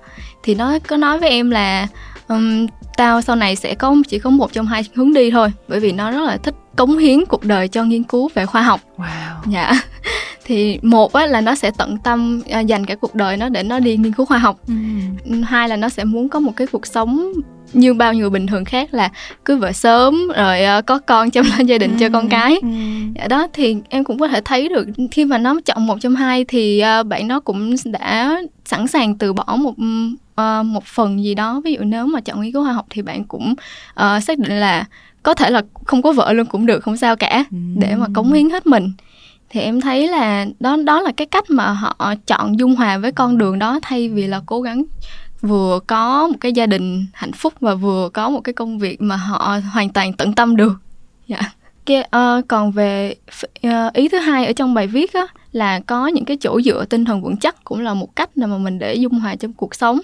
thì 0.43 0.55
nó 0.55 0.78
có 0.78 0.96
nói 0.96 1.19
với 1.19 1.28
em 1.28 1.50
là 1.50 1.87
ừm, 2.28 2.67
tao 2.96 3.23
sau 3.23 3.37
này 3.37 3.56
sẽ 3.56 3.75
có 3.75 3.96
chỉ 4.08 4.19
có 4.19 4.31
một 4.31 4.52
trong 4.52 4.67
hai 4.67 4.82
hướng 4.94 5.12
đi 5.12 5.31
thôi 5.31 5.52
bởi 5.69 5.81
vì 5.81 5.93
nó 5.93 6.11
rất 6.11 6.20
là 6.26 6.37
thích 6.37 6.55
cống 6.76 6.99
hiến 6.99 7.25
cuộc 7.26 7.44
đời 7.44 7.69
cho 7.69 7.84
nghiên 7.84 8.02
cứu 8.02 8.31
về 8.34 8.46
khoa 8.46 8.62
học. 8.62 8.81
Wow. 8.96 9.50
Dạ 9.52 9.73
thì 10.47 10.79
một 10.83 11.13
á 11.13 11.27
là 11.27 11.41
nó 11.41 11.55
sẽ 11.55 11.71
tận 11.79 11.99
tâm 11.99 12.43
à, 12.51 12.61
dành 12.61 12.87
cả 12.87 12.95
cuộc 12.95 13.15
đời 13.15 13.37
nó 13.37 13.49
để 13.49 13.63
nó 13.63 13.79
đi 13.79 13.97
nghiên 13.97 14.13
cứu 14.13 14.27
khoa 14.27 14.39
học. 14.39 14.61
Ừ. 14.69 14.75
hai 15.43 15.69
là 15.69 15.77
nó 15.77 15.89
sẽ 15.89 16.05
muốn 16.05 16.29
có 16.29 16.41
một 16.41 16.53
cái 16.57 16.67
cuộc 16.67 16.87
sống 16.87 17.33
như 17.73 17.95
bao 17.95 18.15
người 18.15 18.31
bình 18.31 18.47
thường 18.47 18.65
khác 18.65 18.95
là 18.95 19.11
cưới 19.45 19.57
vợ 19.57 19.73
sớm 19.73 20.29
rồi 20.37 20.65
à, 20.65 20.81
có 20.81 20.99
con 20.99 21.31
chăm 21.31 21.45
lo 21.45 21.65
gia 21.65 21.79
đình 21.79 21.97
cho 21.99 22.09
con 22.13 22.29
cái. 22.29 22.59
Ừ. 22.63 22.69
dạ 23.15 23.29
đó 23.29 23.47
thì 23.53 23.77
em 23.89 24.05
cũng 24.05 24.19
có 24.19 24.29
thể 24.29 24.41
thấy 24.45 24.69
được 24.69 24.87
khi 25.11 25.25
mà 25.25 25.39
nó 25.39 25.61
chọn 25.65 25.87
một 25.87 26.01
trong 26.01 26.17
hai 26.17 26.45
thì 26.45 26.79
à, 26.79 27.03
bạn 27.03 27.29
nó 27.29 27.41
cũng 27.41 27.75
đã 27.85 28.43
sẵn 28.65 28.87
sàng 28.87 29.19
từ 29.19 29.33
bỏ 29.33 29.57
một 29.57 29.75
à, 30.35 30.63
một 30.63 30.85
phần 30.85 31.25
gì 31.25 31.35
đó. 31.35 31.61
Ví 31.65 31.73
dụ 31.73 31.81
nếu 31.81 32.07
mà 32.07 32.21
chọn 32.21 32.41
nghiên 32.41 32.53
cứu 32.53 32.65
khoa 32.65 32.73
học 32.73 32.87
thì 32.91 33.03
bạn 33.03 33.25
cũng 33.25 33.55
à, 33.95 34.21
xác 34.21 34.39
định 34.39 34.61
là 34.61 34.85
có 35.23 35.35
thể 35.35 35.51
là 35.51 35.63
không 35.85 36.03
có 36.03 36.13
vợ 36.13 36.33
luôn 36.33 36.47
cũng 36.47 36.67
được 36.67 36.83
không 36.83 36.97
sao 36.97 37.17
cả 37.17 37.45
để 37.75 37.95
mà 37.95 38.07
cống 38.15 38.33
hiến 38.33 38.51
hết 38.51 38.67
mình 38.67 38.93
thì 39.51 39.61
em 39.61 39.81
thấy 39.81 40.09
là 40.09 40.47
đó 40.61 40.77
đó 40.77 41.01
là 41.01 41.13
cái 41.17 41.27
cách 41.27 41.51
mà 41.51 41.71
họ 41.73 42.15
chọn 42.27 42.59
dung 42.59 42.77
hòa 42.77 42.99
với 42.99 43.13
con 43.13 43.39
đường 43.39 43.59
đó 43.59 43.79
thay 43.83 44.09
vì 44.09 44.27
là 44.27 44.41
cố 44.47 44.61
gắng 44.61 44.85
vừa 45.41 45.81
có 45.87 46.27
một 46.27 46.37
cái 46.41 46.53
gia 46.53 46.67
đình 46.67 47.07
hạnh 47.13 47.33
phúc 47.33 47.53
và 47.61 47.75
vừa 47.75 48.09
có 48.09 48.31
một 48.31 48.41
cái 48.41 48.53
công 48.53 48.79
việc 48.79 49.01
mà 49.01 49.17
họ 49.17 49.59
hoàn 49.73 49.89
toàn 49.89 50.13
tận 50.13 50.33
tâm 50.33 50.57
được. 50.57 50.73
Dạ. 51.27 51.41
Cái 51.87 52.01
uh, 52.01 52.07
ờ, 52.11 52.43
còn 52.49 52.73
về 52.73 53.15
uh, 53.67 53.93
ý 53.93 54.09
thứ 54.09 54.19
hai 54.19 54.47
ở 54.47 54.53
trong 54.53 54.75
bài 54.75 54.87
viết 54.87 55.13
á 55.13 55.27
là 55.53 55.81
có 55.81 56.07
những 56.07 56.25
cái 56.25 56.37
chỗ 56.41 56.61
dựa 56.61 56.85
tinh 56.85 57.05
thần 57.05 57.23
vững 57.23 57.37
chắc 57.37 57.65
cũng 57.65 57.81
là 57.81 57.95
một 57.95 58.17
cách 58.17 58.37
mà 58.37 58.59
mình 58.59 58.79
để 58.79 58.95
dung 58.95 59.13
hòa 59.13 59.35
trong 59.35 59.53
cuộc 59.53 59.75
sống. 59.75 60.01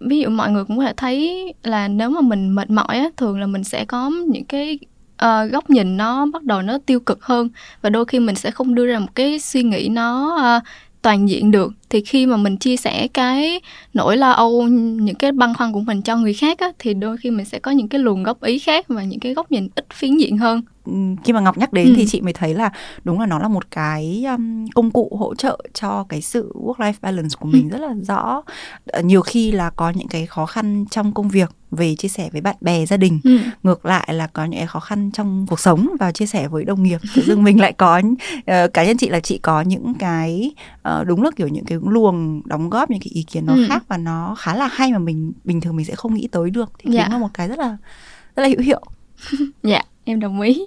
Ví 0.00 0.20
dụ 0.20 0.28
mọi 0.28 0.50
người 0.50 0.64
cũng 0.64 0.78
có 0.78 0.84
thể 0.84 0.92
thấy 0.96 1.44
là 1.62 1.88
nếu 1.88 2.10
mà 2.10 2.20
mình 2.20 2.54
mệt 2.54 2.70
mỏi 2.70 2.98
á 2.98 3.08
thường 3.16 3.40
là 3.40 3.46
mình 3.46 3.64
sẽ 3.64 3.84
có 3.84 4.10
những 4.28 4.44
cái 4.44 4.78
uh, 5.24 5.52
góc 5.52 5.70
nhìn 5.70 5.96
nó 5.96 6.26
bắt 6.26 6.42
đầu 6.42 6.62
nó 6.62 6.78
tiêu 6.86 7.00
cực 7.00 7.24
hơn 7.24 7.48
và 7.82 7.90
đôi 7.90 8.04
khi 8.04 8.20
mình 8.20 8.34
sẽ 8.34 8.50
không 8.50 8.74
đưa 8.74 8.86
ra 8.86 8.98
một 8.98 9.14
cái 9.14 9.40
suy 9.40 9.62
nghĩ 9.62 9.88
nó 9.88 10.36
uh, 10.58 10.62
toàn 11.02 11.28
diện 11.28 11.50
được. 11.50 11.72
Thì 11.90 12.00
khi 12.00 12.26
mà 12.26 12.36
mình 12.36 12.56
chia 12.56 12.76
sẻ 12.76 13.08
cái 13.08 13.60
nỗi 13.94 14.16
lo 14.16 14.30
âu 14.30 14.62
những 14.68 15.14
cái 15.14 15.32
băn 15.32 15.54
khoăn 15.54 15.72
của 15.72 15.80
mình 15.80 16.02
cho 16.02 16.16
người 16.16 16.34
khác 16.34 16.58
á, 16.58 16.68
thì 16.78 16.94
đôi 16.94 17.16
khi 17.16 17.30
mình 17.30 17.44
sẽ 17.44 17.58
có 17.58 17.70
những 17.70 17.88
cái 17.88 18.00
luồng 18.00 18.22
góp 18.22 18.42
ý 18.42 18.58
khác 18.58 18.88
và 18.88 19.04
những 19.04 19.20
cái 19.20 19.34
góc 19.34 19.52
nhìn 19.52 19.68
ít 19.74 19.86
phiến 19.92 20.16
diện 20.16 20.38
hơn 20.38 20.62
khi 21.24 21.32
mà 21.32 21.40
Ngọc 21.40 21.58
nhắc 21.58 21.72
đến 21.72 21.86
Ừ. 21.88 21.92
thì 21.96 22.06
chị 22.08 22.20
mới 22.20 22.32
thấy 22.32 22.54
là 22.54 22.70
đúng 23.04 23.20
là 23.20 23.26
nó 23.26 23.38
là 23.38 23.48
một 23.48 23.70
cái 23.70 24.24
um, 24.30 24.66
công 24.74 24.90
cụ 24.90 25.16
hỗ 25.20 25.34
trợ 25.34 25.58
cho 25.74 26.06
cái 26.08 26.20
sự 26.22 26.52
work 26.54 26.74
life 26.74 26.92
balance 27.02 27.36
của 27.40 27.48
mình 27.48 27.68
rất 27.68 27.78
là 27.80 27.94
rõ. 28.08 28.42
Ờ, 28.86 29.02
Nhiều 29.02 29.20
khi 29.22 29.52
là 29.52 29.70
có 29.70 29.90
những 29.90 30.08
cái 30.08 30.26
khó 30.26 30.46
khăn 30.46 30.84
trong 30.90 31.12
công 31.12 31.28
việc 31.28 31.50
về 31.70 31.94
chia 31.94 32.08
sẻ 32.08 32.28
với 32.32 32.40
bạn 32.40 32.56
bè 32.60 32.86
gia 32.86 32.96
đình 32.96 33.20
ừ. 33.24 33.38
ngược 33.62 33.86
lại 33.86 34.08
là 34.14 34.26
có 34.26 34.44
những 34.44 34.58
cái 34.60 34.66
khó 34.66 34.80
khăn 34.80 35.10
trong 35.10 35.46
cuộc 35.50 35.60
sống 35.60 35.88
và 36.00 36.12
chia 36.12 36.26
sẻ 36.26 36.48
với 36.48 36.64
đồng 36.64 36.82
nghiệp 36.82 36.98
tự 37.14 37.22
dưng 37.22 37.44
mình 37.44 37.60
lại 37.60 37.72
có 37.72 38.02
ờ, 38.46 38.68
cá 38.68 38.84
nhân 38.84 38.96
chị 38.96 39.08
là 39.08 39.20
chị 39.20 39.38
có 39.38 39.60
những 39.60 39.94
cái 39.94 40.52
ờ, 40.82 41.04
đúng 41.04 41.22
là 41.22 41.30
kiểu 41.36 41.48
những 41.48 41.64
cái 41.64 41.78
luồng 41.82 42.42
đóng 42.44 42.70
góp 42.70 42.90
những 42.90 43.00
cái 43.00 43.10
ý 43.14 43.22
kiến 43.22 43.46
nó 43.46 43.54
Ừ. 43.56 43.64
khác 43.68 43.84
và 43.88 43.96
nó 43.96 44.34
khá 44.38 44.54
là 44.56 44.66
hay 44.72 44.92
mà 44.92 44.98
mình 44.98 45.32
bình 45.44 45.60
thường 45.60 45.76
mình 45.76 45.86
sẽ 45.86 45.94
không 45.94 46.14
nghĩ 46.14 46.28
tới 46.32 46.50
được 46.50 46.72
thì 46.78 46.90
Dạ. 46.92 47.04
đúng 47.04 47.12
là 47.12 47.18
một 47.18 47.30
cái 47.34 47.48
rất 47.48 47.58
là 47.58 47.76
rất 48.36 48.42
là 48.42 48.48
hữu 48.48 48.60
hiệu 48.60 48.80
Dạ, 49.62 49.82
em 50.04 50.20
đồng 50.20 50.40
ý 50.40 50.66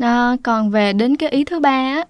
à, 0.00 0.36
còn 0.42 0.70
về 0.70 0.92
đến 0.92 1.16
cái 1.16 1.30
ý 1.30 1.44
thứ 1.44 1.60
ba 1.60 1.70
á, 1.70 2.04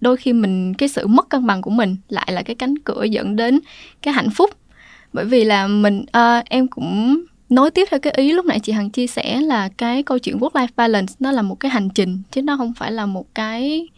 đôi 0.00 0.16
khi 0.16 0.32
mình 0.32 0.74
cái 0.74 0.88
sự 0.88 1.06
mất 1.06 1.28
cân 1.28 1.46
bằng 1.46 1.62
của 1.62 1.70
mình 1.70 1.96
lại 2.08 2.28
là 2.32 2.42
cái 2.42 2.56
cánh 2.56 2.78
cửa 2.78 3.02
dẫn 3.02 3.36
đến 3.36 3.60
cái 4.02 4.14
hạnh 4.14 4.30
phúc. 4.30 4.50
Bởi 5.12 5.24
vì 5.24 5.44
là 5.44 5.66
mình 5.66 6.04
à, 6.12 6.42
em 6.46 6.68
cũng 6.68 7.22
nối 7.48 7.70
tiếp 7.70 7.88
theo 7.90 8.00
cái 8.00 8.12
ý 8.16 8.32
lúc 8.32 8.46
nãy 8.46 8.60
chị 8.60 8.72
Hằng 8.72 8.90
chia 8.90 9.06
sẻ 9.06 9.40
là 9.40 9.68
cái 9.68 10.02
câu 10.02 10.18
chuyện 10.18 10.38
work 10.38 10.50
life 10.50 10.68
balance 10.76 11.14
nó 11.18 11.32
là 11.32 11.42
một 11.42 11.60
cái 11.60 11.70
hành 11.70 11.88
trình 11.90 12.22
chứ 12.30 12.42
nó 12.42 12.56
không 12.56 12.72
phải 12.74 12.92
là 12.92 13.06
một 13.06 13.34
cái 13.34 13.88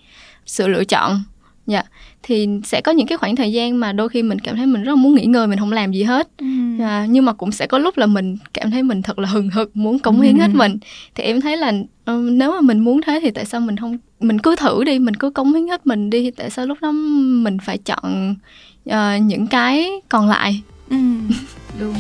sự 0.46 0.68
lựa 0.68 0.84
chọn. 0.84 1.22
Dạ, 1.66 1.83
thì 2.23 2.49
sẽ 2.64 2.80
có 2.80 2.92
những 2.92 3.06
cái 3.06 3.18
khoảng 3.18 3.37
thời 3.37 3.52
gian 3.52 3.80
mà 3.80 3.92
đôi 3.92 4.09
khi 4.09 4.23
mình 4.23 4.38
cảm 4.38 4.56
thấy 4.56 4.66
mình 4.66 4.83
rất 4.83 4.92
là 4.92 4.97
muốn 4.97 5.14
nghỉ 5.14 5.25
ngơi, 5.25 5.47
mình 5.47 5.59
không 5.59 5.73
làm 5.73 5.92
gì 5.92 6.02
hết. 6.02 6.28
À, 6.80 7.06
nhưng 7.11 7.25
mà 7.25 7.33
cũng 7.33 7.52
sẽ 7.52 7.66
có 7.66 7.78
lúc 7.78 7.97
là 7.99 8.06
mình 8.06 8.37
cảm 8.54 8.71
thấy 8.71 8.83
mình 8.83 9.02
thật 9.02 9.18
là 9.18 9.28
hừng 9.28 9.50
hực 9.50 9.76
muốn 9.76 9.99
cống 9.99 10.21
hiến 10.21 10.37
hết 10.38 10.50
Ừ. 10.52 10.56
mình. 10.59 10.78
Thì 11.14 11.25
em 11.25 11.40
thấy 11.40 11.56
là 11.56 11.73
ừ, 12.04 12.28
nếu 12.33 12.50
mà 12.52 12.61
mình 12.61 12.78
muốn 12.80 13.00
thế 13.06 13.21
thì 13.23 13.30
tại 13.30 13.44
sao 13.44 13.61
mình 13.61 13.76
không 13.76 13.99
mình 14.21 14.38
cứ 14.38 14.56
thử 14.56 14.85
đi 14.85 14.99
mình 14.99 15.14
cứ 15.16 15.30
cống 15.30 15.54
hiến 15.54 15.68
hết 15.68 15.87
mình 15.87 16.11
đi 16.11 16.30
tại 16.30 16.50
sao 16.50 16.66
lúc 16.66 16.78
đó 16.80 16.92
mình 17.42 17.59
phải 17.59 17.78
chọn 17.78 18.35
ờ, 18.87 19.16
những 19.16 19.47
cái 19.47 19.90
còn 20.09 20.28
lại? 20.28 20.62
Ừ, 20.90 20.97
đúng. 21.80 21.94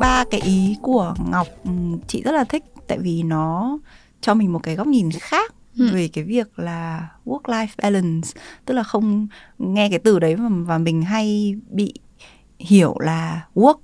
Ba 0.00 0.24
cái 0.30 0.40
ý 0.40 0.76
của 0.82 1.14
ngọc 1.30 1.46
ừm, 1.64 1.98
chị 2.08 2.22
rất 2.22 2.32
là 2.32 2.44
thích 2.44 2.64
tại 2.86 2.98
vì 2.98 3.22
nó 3.22 3.78
cho 4.20 4.34
mình 4.34 4.52
một 4.52 4.62
cái 4.62 4.76
góc 4.76 4.86
nhìn 4.86 5.10
khác 5.20 5.54
Ừ. 5.78 5.90
về 5.92 6.08
cái 6.08 6.24
việc 6.24 6.58
là 6.58 7.08
work 7.24 7.40
life 7.42 7.66
balance 7.82 8.28
tức 8.64 8.74
là 8.74 8.82
không 8.82 9.26
nghe 9.58 9.88
cái 9.90 9.98
từ 9.98 10.18
đấy 10.18 10.36
và, 10.66 10.78
mình 10.78 11.02
hay 11.02 11.54
bị 11.70 11.94
hiểu 12.58 12.94
là 12.98 13.46
work 13.54 13.74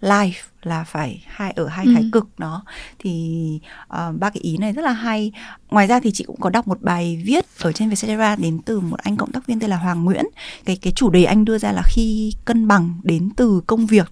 life 0.00 0.32
là 0.62 0.84
phải 0.84 1.22
hai 1.26 1.50
ở 1.50 1.66
hai 1.66 1.86
Ừ. 1.86 1.92
thái 1.94 2.04
cực 2.12 2.38
đó 2.38 2.64
thì 2.98 3.60
ờ, 3.88 4.12
ba 4.18 4.30
cái 4.30 4.40
ý 4.42 4.56
này 4.56 4.72
rất 4.72 4.82
là 4.82 4.92
hay 4.92 5.32
ngoài 5.70 5.86
ra 5.86 6.00
thì 6.00 6.10
chị 6.12 6.24
cũng 6.24 6.40
có 6.40 6.50
đọc 6.50 6.68
một 6.68 6.82
bài 6.82 7.22
viết 7.24 7.44
ở 7.60 7.72
trên 7.72 7.88
Vietcetera 7.88 8.36
đến 8.36 8.58
từ 8.64 8.80
một 8.80 8.96
anh 8.98 9.16
cộng 9.16 9.32
tác 9.32 9.46
viên 9.46 9.60
tên 9.60 9.70
là 9.70 9.76
Hoàng 9.76 10.04
Nguyễn 10.04 10.24
cái 10.64 10.76
cái 10.76 10.92
chủ 10.96 11.10
đề 11.10 11.24
anh 11.24 11.44
đưa 11.44 11.58
ra 11.58 11.72
là 11.72 11.82
khi 11.86 12.32
cân 12.44 12.68
bằng 12.68 13.00
đến 13.02 13.30
từ 13.36 13.60
công 13.66 13.86
việc 13.86 14.10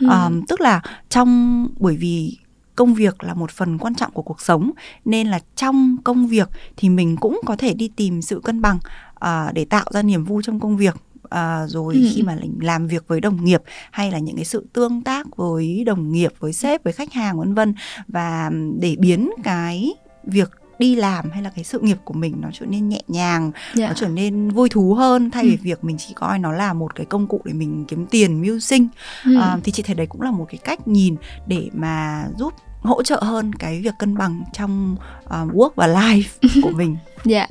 Ừ. 0.00 0.06
Ờm, 0.10 0.42
tức 0.48 0.60
là 0.60 0.82
trong 1.08 1.68
bởi 1.78 1.96
vì 1.96 2.38
công 2.76 2.94
việc 2.94 3.24
là 3.24 3.34
một 3.34 3.50
phần 3.50 3.78
quan 3.78 3.94
trọng 3.94 4.12
của 4.12 4.22
cuộc 4.22 4.40
sống 4.40 4.70
nên 5.04 5.26
là 5.26 5.40
trong 5.56 5.96
công 6.04 6.26
việc 6.26 6.48
thì 6.76 6.88
mình 6.88 7.16
cũng 7.16 7.40
có 7.46 7.56
thể 7.56 7.74
đi 7.74 7.90
tìm 7.96 8.22
sự 8.22 8.40
cân 8.44 8.62
bằng 8.62 8.78
à, 9.14 9.52
để 9.54 9.64
tạo 9.64 9.86
ra 9.90 10.02
niềm 10.02 10.24
vui 10.24 10.42
trong 10.42 10.60
công 10.60 10.76
việc 10.76 10.96
à, 11.30 11.66
rồi 11.66 11.94
ừ. 11.94 12.00
khi 12.14 12.22
mà 12.22 12.36
làm 12.60 12.86
việc 12.86 13.08
với 13.08 13.20
đồng 13.20 13.44
nghiệp 13.44 13.62
hay 13.90 14.12
là 14.12 14.18
những 14.18 14.36
cái 14.36 14.44
sự 14.44 14.66
tương 14.72 15.02
tác 15.02 15.36
với 15.36 15.84
đồng 15.86 16.12
nghiệp 16.12 16.32
với 16.38 16.52
sếp 16.52 16.84
với 16.84 16.92
khách 16.92 17.12
hàng 17.12 17.38
vân 17.38 17.54
vân 17.54 17.74
và 18.08 18.50
để 18.80 18.96
biến 18.98 19.30
cái 19.44 19.94
việc 20.24 20.50
đi 20.78 20.94
làm 20.94 21.30
hay 21.30 21.42
là 21.42 21.50
cái 21.50 21.64
sự 21.64 21.80
nghiệp 21.80 21.98
của 22.04 22.14
mình 22.14 22.36
nó 22.40 22.48
trở 22.52 22.66
nên 22.66 22.88
nhẹ 22.88 23.00
nhàng 23.08 23.42
yeah. 23.42 23.74
Dạ. 23.74 23.88
nó 23.88 23.94
trở 23.96 24.08
nên 24.08 24.50
vui 24.50 24.68
thú 24.68 24.94
hơn 24.94 25.30
thay 25.30 25.44
vì 25.44 25.56
ừ. 25.56 25.60
việc 25.62 25.84
mình 25.84 25.96
chỉ 25.98 26.14
coi 26.14 26.38
nó 26.38 26.52
là 26.52 26.72
một 26.72 26.94
cái 26.94 27.06
công 27.06 27.26
cụ 27.26 27.40
để 27.44 27.52
mình 27.52 27.84
kiếm 27.88 28.06
tiền 28.06 28.42
mưu 28.42 28.58
sinh 28.58 28.88
ừ. 29.24 29.36
à, 29.40 29.58
thì 29.64 29.72
chị 29.72 29.82
thấy 29.82 29.94
đấy 29.94 30.06
cũng 30.06 30.22
là 30.22 30.30
một 30.30 30.46
cái 30.48 30.58
cách 30.64 30.88
nhìn 30.88 31.16
để 31.46 31.70
mà 31.72 32.26
giúp 32.38 32.52
hỗ 32.82 33.02
trợ 33.02 33.20
hơn 33.22 33.52
cái 33.52 33.80
việc 33.80 33.94
cân 33.98 34.16
bằng 34.16 34.42
trong 34.52 34.96
uh, 35.24 35.30
work 35.30 35.70
và 35.74 35.88
life 35.88 36.60
của 36.62 36.70
mình 36.76 36.96
dạ 37.24 37.38
yeah. 37.38 37.50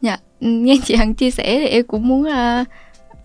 dạ 0.00 0.10
yeah. 0.10 0.20
nghe 0.40 0.76
chị 0.84 0.94
hằng 0.94 1.14
chia 1.14 1.30
sẻ 1.30 1.58
thì 1.58 1.66
em 1.66 1.86
cũng 1.86 2.08
muốn 2.08 2.22
uh, 2.22 2.66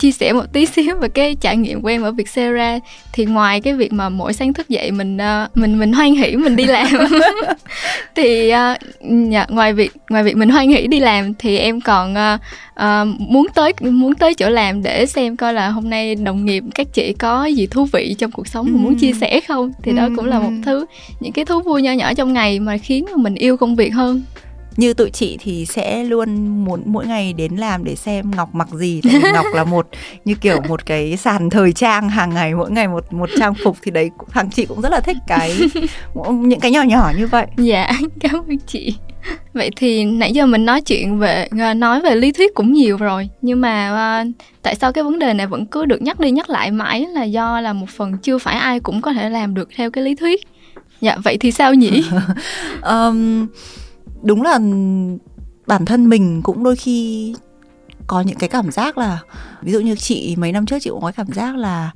chia 0.02 0.12
sẻ 0.12 0.34
một 0.34 0.54
tí 0.54 0.66
xíu 0.66 0.96
về 0.96 1.10
cái 1.10 1.36
trải 1.36 1.58
nghiệm 1.58 1.82
của 1.82 1.88
em 1.88 2.02
ở 2.02 2.12
Vietcetera. 2.12 2.80
Thì 3.14 3.26
ngoài 3.26 3.62
cái 3.62 3.74
việc 3.74 3.94
mà 3.94 4.10
mỗi 4.10 4.34
sáng 4.34 4.54
thức 4.54 4.70
dậy 4.70 4.92
mình 4.92 5.18
uh, 5.18 5.58
mình 5.58 5.80
mình 5.80 5.94
hoan 5.94 6.16
hỉ 6.16 6.36
mình 6.36 6.56
đi 6.56 6.66
làm 6.66 6.88
thì 8.16 8.54
uh, 8.54 9.52
ngoài 9.52 9.74
việc 9.74 9.92
ngoài 10.10 10.24
việc 10.24 10.38
mình 10.38 10.50
hoan 10.50 10.70
hỉ 10.70 10.88
đi 10.88 11.00
làm 11.00 11.34
thì 11.34 11.58
em 11.58 11.82
còn 11.82 12.14
uh, 12.14 12.40
uh, 12.80 13.20
muốn 13.20 13.48
tới 13.56 13.74
muốn 13.82 14.16
tới 14.16 14.34
chỗ 14.34 14.50
làm 14.50 14.84
để 14.84 15.06
xem 15.06 15.38
coi 15.38 15.54
là 15.54 15.70
hôm 15.70 15.90
nay 15.90 16.16
đồng 16.16 16.46
nghiệp 16.46 16.64
các 16.76 16.88
chị 16.94 17.14
có 17.14 17.46
gì 17.46 17.68
thú 17.68 17.86
vị 17.86 18.16
trong 18.18 18.32
cuộc 18.32 18.48
sống 18.48 18.68
muốn 18.72 18.96
chia 18.96 19.14
sẻ 19.14 19.42
không. 19.48 19.72
Thì 19.84 19.92
đó 19.92 20.10
cũng 20.16 20.26
là 20.26 20.40
một 20.40 20.52
thứ 20.66 20.86
những 21.20 21.34
cái 21.34 21.46
thú 21.46 21.62
vui 21.62 21.82
nho 21.82 21.92
nhỏ 21.92 22.14
trong 22.14 22.34
ngày 22.34 22.60
mà 22.60 22.78
khiến 22.78 23.06
mình 23.16 23.36
yêu 23.36 23.58
công 23.58 23.76
việc 23.76 23.94
hơn 23.94 24.22
như 24.78 24.94
tụi 24.94 25.10
chị 25.10 25.38
thì 25.42 25.66
sẽ 25.66 26.04
luôn 26.04 26.48
muốn 26.66 26.84
mỗi 26.86 27.08
ngày 27.08 27.34
đến 27.34 27.56
làm 27.56 27.84
để 27.84 27.96
xem 27.96 28.32
ngọc 28.36 28.56
mặc 28.56 28.68
gì. 28.74 29.02
Tại 29.04 29.14
vì 29.24 29.32
ngọc 29.34 29.46
là 29.54 29.64
một 29.64 29.88
như 30.26 30.36
kiểu 30.36 30.62
một 30.70 30.86
cái 30.86 31.18
sàn 31.18 31.50
thời 31.50 31.74
trang 31.74 32.10
hàng 32.10 32.34
ngày 32.34 32.56
mỗi 32.56 32.72
ngày 32.72 32.88
một 32.88 33.14
một 33.14 33.30
trang 33.40 33.54
phục 33.64 33.78
thì 33.82 33.92
đấy 33.92 34.10
thằng 34.30 34.50
chị 34.50 34.66
cũng 34.66 34.82
rất 34.82 34.92
là 34.92 35.00
thích 35.00 35.18
cái 35.28 35.58
những 36.32 36.60
cái 36.60 36.72
nhỏ 36.72 36.82
nhỏ 36.82 37.12
như 37.18 37.28
vậy. 37.28 37.46
Dạ 37.58 37.92
cảm 38.20 38.32
ơn 38.50 38.58
chị. 38.68 38.96
Vậy 39.54 39.70
thì 39.76 40.06
nãy 40.06 40.34
giờ 40.34 40.46
mình 40.46 40.66
nói 40.66 40.82
chuyện 40.82 41.20
về 41.20 41.48
à, 41.60 41.74
nói 41.74 42.02
về 42.02 42.16
lý 42.16 42.32
thuyết 42.32 42.56
cũng 42.56 42.74
nhiều 42.74 42.98
rồi. 42.98 43.30
Nhưng 43.42 43.62
mà 43.62 44.22
uh, 44.22 44.32
tại 44.62 44.76
sao 44.76 44.94
cái 44.94 45.04
vấn 45.04 45.20
đề 45.20 45.34
này 45.34 45.48
vẫn 45.48 45.66
cứ 45.66 45.86
được 45.86 46.02
nhắc 46.02 46.20
đi 46.20 46.32
nhắc 46.32 46.50
lại 46.50 46.72
mãi 46.72 47.06
là 47.14 47.24
do 47.24 47.62
là 47.62 47.74
một 47.74 47.90
phần 47.90 48.18
chưa 48.18 48.38
phải 48.38 48.56
ai 48.56 48.80
cũng 48.80 49.02
có 49.02 49.14
thể 49.14 49.30
làm 49.30 49.54
được 49.54 49.70
theo 49.76 49.92
cái 49.92 50.04
lý 50.04 50.16
thuyết? 50.16 50.48
Dạ 51.02 51.18
vậy 51.24 51.38
thì 51.38 51.52
sao 51.52 51.74
nhỉ? 51.74 52.04
Um, 52.82 53.48
đúng 54.24 54.42
là 54.42 54.60
bản 55.68 55.86
thân 55.86 56.10
mình 56.10 56.42
cũng 56.42 56.64
đôi 56.64 56.76
khi 56.76 57.36
có 58.08 58.22
những 58.22 58.38
cái 58.38 58.50
cảm 58.50 58.72
giác 58.72 58.98
là 58.98 59.20
ví 59.62 59.72
dụ 59.72 59.80
như 59.80 59.96
chị 59.96 60.36
mấy 60.38 60.52
năm 60.52 60.66
trước 60.66 60.80
chị 60.82 60.90
cũng 60.90 61.02
có 61.02 61.12
cảm 61.12 61.28
giác 61.34 61.56
là 61.56 61.92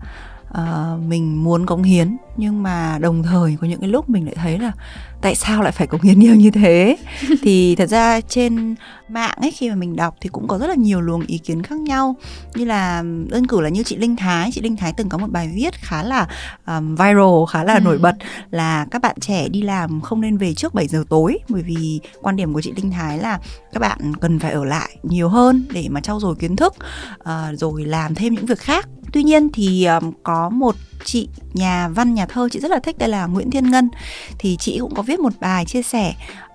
uh, 0.51 1.03
mình 1.07 1.43
muốn 1.43 1.65
cống 1.65 1.83
hiến 1.83 2.17
nhưng 2.37 2.63
mà 2.63 2.97
đồng 3.01 3.23
thời 3.23 3.57
có 3.61 3.67
những 3.67 3.79
cái 3.79 3.89
lúc 3.89 4.09
mình 4.09 4.25
lại 4.25 4.35
thấy 4.35 4.59
là 4.59 4.71
tại 5.21 5.35
sao 5.35 5.61
lại 5.61 5.71
phải 5.71 5.87
cống 5.87 6.01
hiến 6.01 6.19
nhiều 6.19 6.35
như 6.35 6.51
thế? 6.51 6.97
Thì 7.41 7.75
thật 7.75 7.89
ra 7.89 8.21
trên 8.21 8.75
mạng 9.09 9.37
ấy 9.41 9.51
khi 9.51 9.69
mà 9.69 9.75
mình 9.75 9.95
đọc 9.95 10.15
thì 10.21 10.29
cũng 10.29 10.47
có 10.47 10.57
rất 10.57 10.67
là 10.67 10.75
nhiều 10.75 11.01
luồng 11.01 11.25
ý 11.25 11.37
kiến 11.37 11.63
khác 11.63 11.79
nhau. 11.79 12.15
Như 12.55 12.65
là 12.65 13.03
đơn 13.29 13.47
cử 13.47 13.61
là 13.61 13.69
như 13.69 13.83
chị 13.83 13.95
Linh 13.95 14.15
Thái 14.15 14.49
chị 14.53 14.61
Linh 14.61 14.77
Thái 14.77 14.93
từng 14.97 15.09
có 15.09 15.17
một 15.17 15.27
bài 15.29 15.51
viết 15.55 15.73
khá 15.75 16.03
là 16.03 16.27
um, 16.67 16.95
viral 16.95 17.45
khá 17.49 17.63
là 17.63 17.73
ừ. 17.73 17.79
nổi 17.79 17.97
bật 17.97 18.15
là 18.51 18.85
các 18.91 19.01
bạn 19.01 19.15
trẻ 19.19 19.47
đi 19.49 19.61
làm 19.61 20.01
không 20.01 20.21
nên 20.21 20.37
về 20.37 20.53
trước 20.53 20.73
7 20.73 20.87
giờ 20.87 21.03
tối 21.09 21.37
bởi 21.49 21.61
vì 21.61 21.99
quan 22.21 22.35
điểm 22.35 22.53
của 22.53 22.61
chị 22.61 22.73
Linh 22.75 22.91
Thái 22.91 23.17
là 23.17 23.39
các 23.73 23.79
bạn 23.79 24.13
cần 24.21 24.39
phải 24.39 24.51
ở 24.51 24.63
lại 24.65 24.97
nhiều 25.03 25.29
hơn 25.29 25.65
để 25.71 25.87
mà 25.89 26.01
trau 26.01 26.19
dồi 26.19 26.35
kiến 26.35 26.55
thức 26.55 26.73
uh, 27.19 27.59
rồi 27.59 27.85
làm 27.85 28.15
thêm 28.15 28.33
những 28.33 28.45
việc 28.45 28.59
khác. 28.59 28.87
Tuy 29.13 29.23
nhiên 29.23 29.49
thì 29.53 29.85
um, 29.85 30.11
có 30.23 30.49
một 30.49 30.75
chị 31.03 31.29
nhà 31.53 31.87
văn 31.87 32.13
nhà 32.13 32.25
thơ 32.25 32.49
chị 32.51 32.59
rất 32.59 32.71
là 32.71 32.79
thích 32.79 32.97
đây 32.97 33.09
là 33.09 33.25
Nguyễn 33.25 33.51
Thiên 33.51 33.71
Ngân. 33.71 33.89
Thì 34.39 34.57
chị 34.59 34.77
cũng 34.79 34.95
có 34.95 35.01
viết 35.01 35.19
một 35.19 35.33
bài 35.39 35.65
chia 35.65 35.81
sẻ 35.81 36.13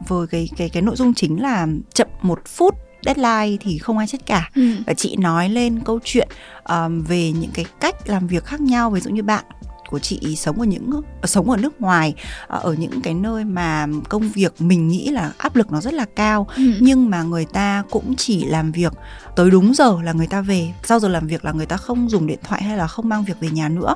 với 0.09 0.27
cái 0.27 0.49
cái 0.57 0.69
cái 0.69 0.83
nội 0.83 0.97
dung 0.97 1.15
chính 1.15 1.43
là 1.43 1.67
chậm 1.95 2.09
một 2.23 2.41
phút 2.47 2.75
deadline 3.07 3.57
thì 3.61 3.79
không 3.79 3.99
ai 3.99 4.07
chết 4.07 4.27
cả 4.27 4.51
ừ. 4.55 4.63
và 4.87 4.95
chị 4.95 5.17
nói 5.17 5.49
lên 5.49 5.81
câu 5.85 5.99
chuyện 6.05 6.29
um, 6.69 7.03
về 7.03 7.33
những 7.33 7.51
cái 7.55 7.65
cách 7.81 8.09
làm 8.09 8.27
việc 8.27 8.45
khác 8.45 8.61
nhau 8.61 8.91
ví 8.91 9.01
dụ 9.01 9.11
như 9.11 9.23
bạn 9.23 9.45
của 9.91 9.99
chị 9.99 10.37
sống 10.37 10.61
ở 10.61 10.65
những 10.65 10.91
sống 11.25 11.51
ở 11.51 11.57
nước 11.57 11.81
ngoài 11.81 12.15
ờ, 12.47 12.59
ở 12.63 12.73
những 12.73 13.01
cái 13.03 13.15
nơi 13.15 13.45
mà 13.45 13.87
công 14.09 14.29
việc 14.29 14.53
mình 14.59 14.89
nghĩ 14.89 15.09
là 15.09 15.33
áp 15.39 15.57
lực 15.57 15.73
nó 15.73 15.81
rất 15.81 15.95
là 15.95 16.05
cao. 16.17 16.47
Ừ. 16.57 16.63
nhưng 16.81 17.11
mà 17.11 17.23
người 17.23 17.45
ta 17.45 17.83
cũng 17.91 18.15
chỉ 18.17 18.45
làm 18.45 18.73
việc 18.73 18.93
tới 19.37 19.51
đúng 19.51 19.75
giờ 19.75 19.97
là 20.03 20.13
người 20.13 20.27
ta 20.27 20.41
về. 20.41 20.75
Sau 20.85 21.01
giờ 21.01 21.09
làm 21.09 21.27
việc 21.27 21.45
là 21.45 21.53
người 21.53 21.67
ta 21.67 21.77
không 21.77 22.11
dùng 22.11 22.27
điện 22.27 22.39
thoại 22.45 22.63
hay 22.63 22.77
là 22.77 22.87
không 22.87 23.09
mang 23.09 23.25
việc 23.25 23.41
về 23.41 23.51
nhà 23.51 23.69
nữa. 23.69 23.95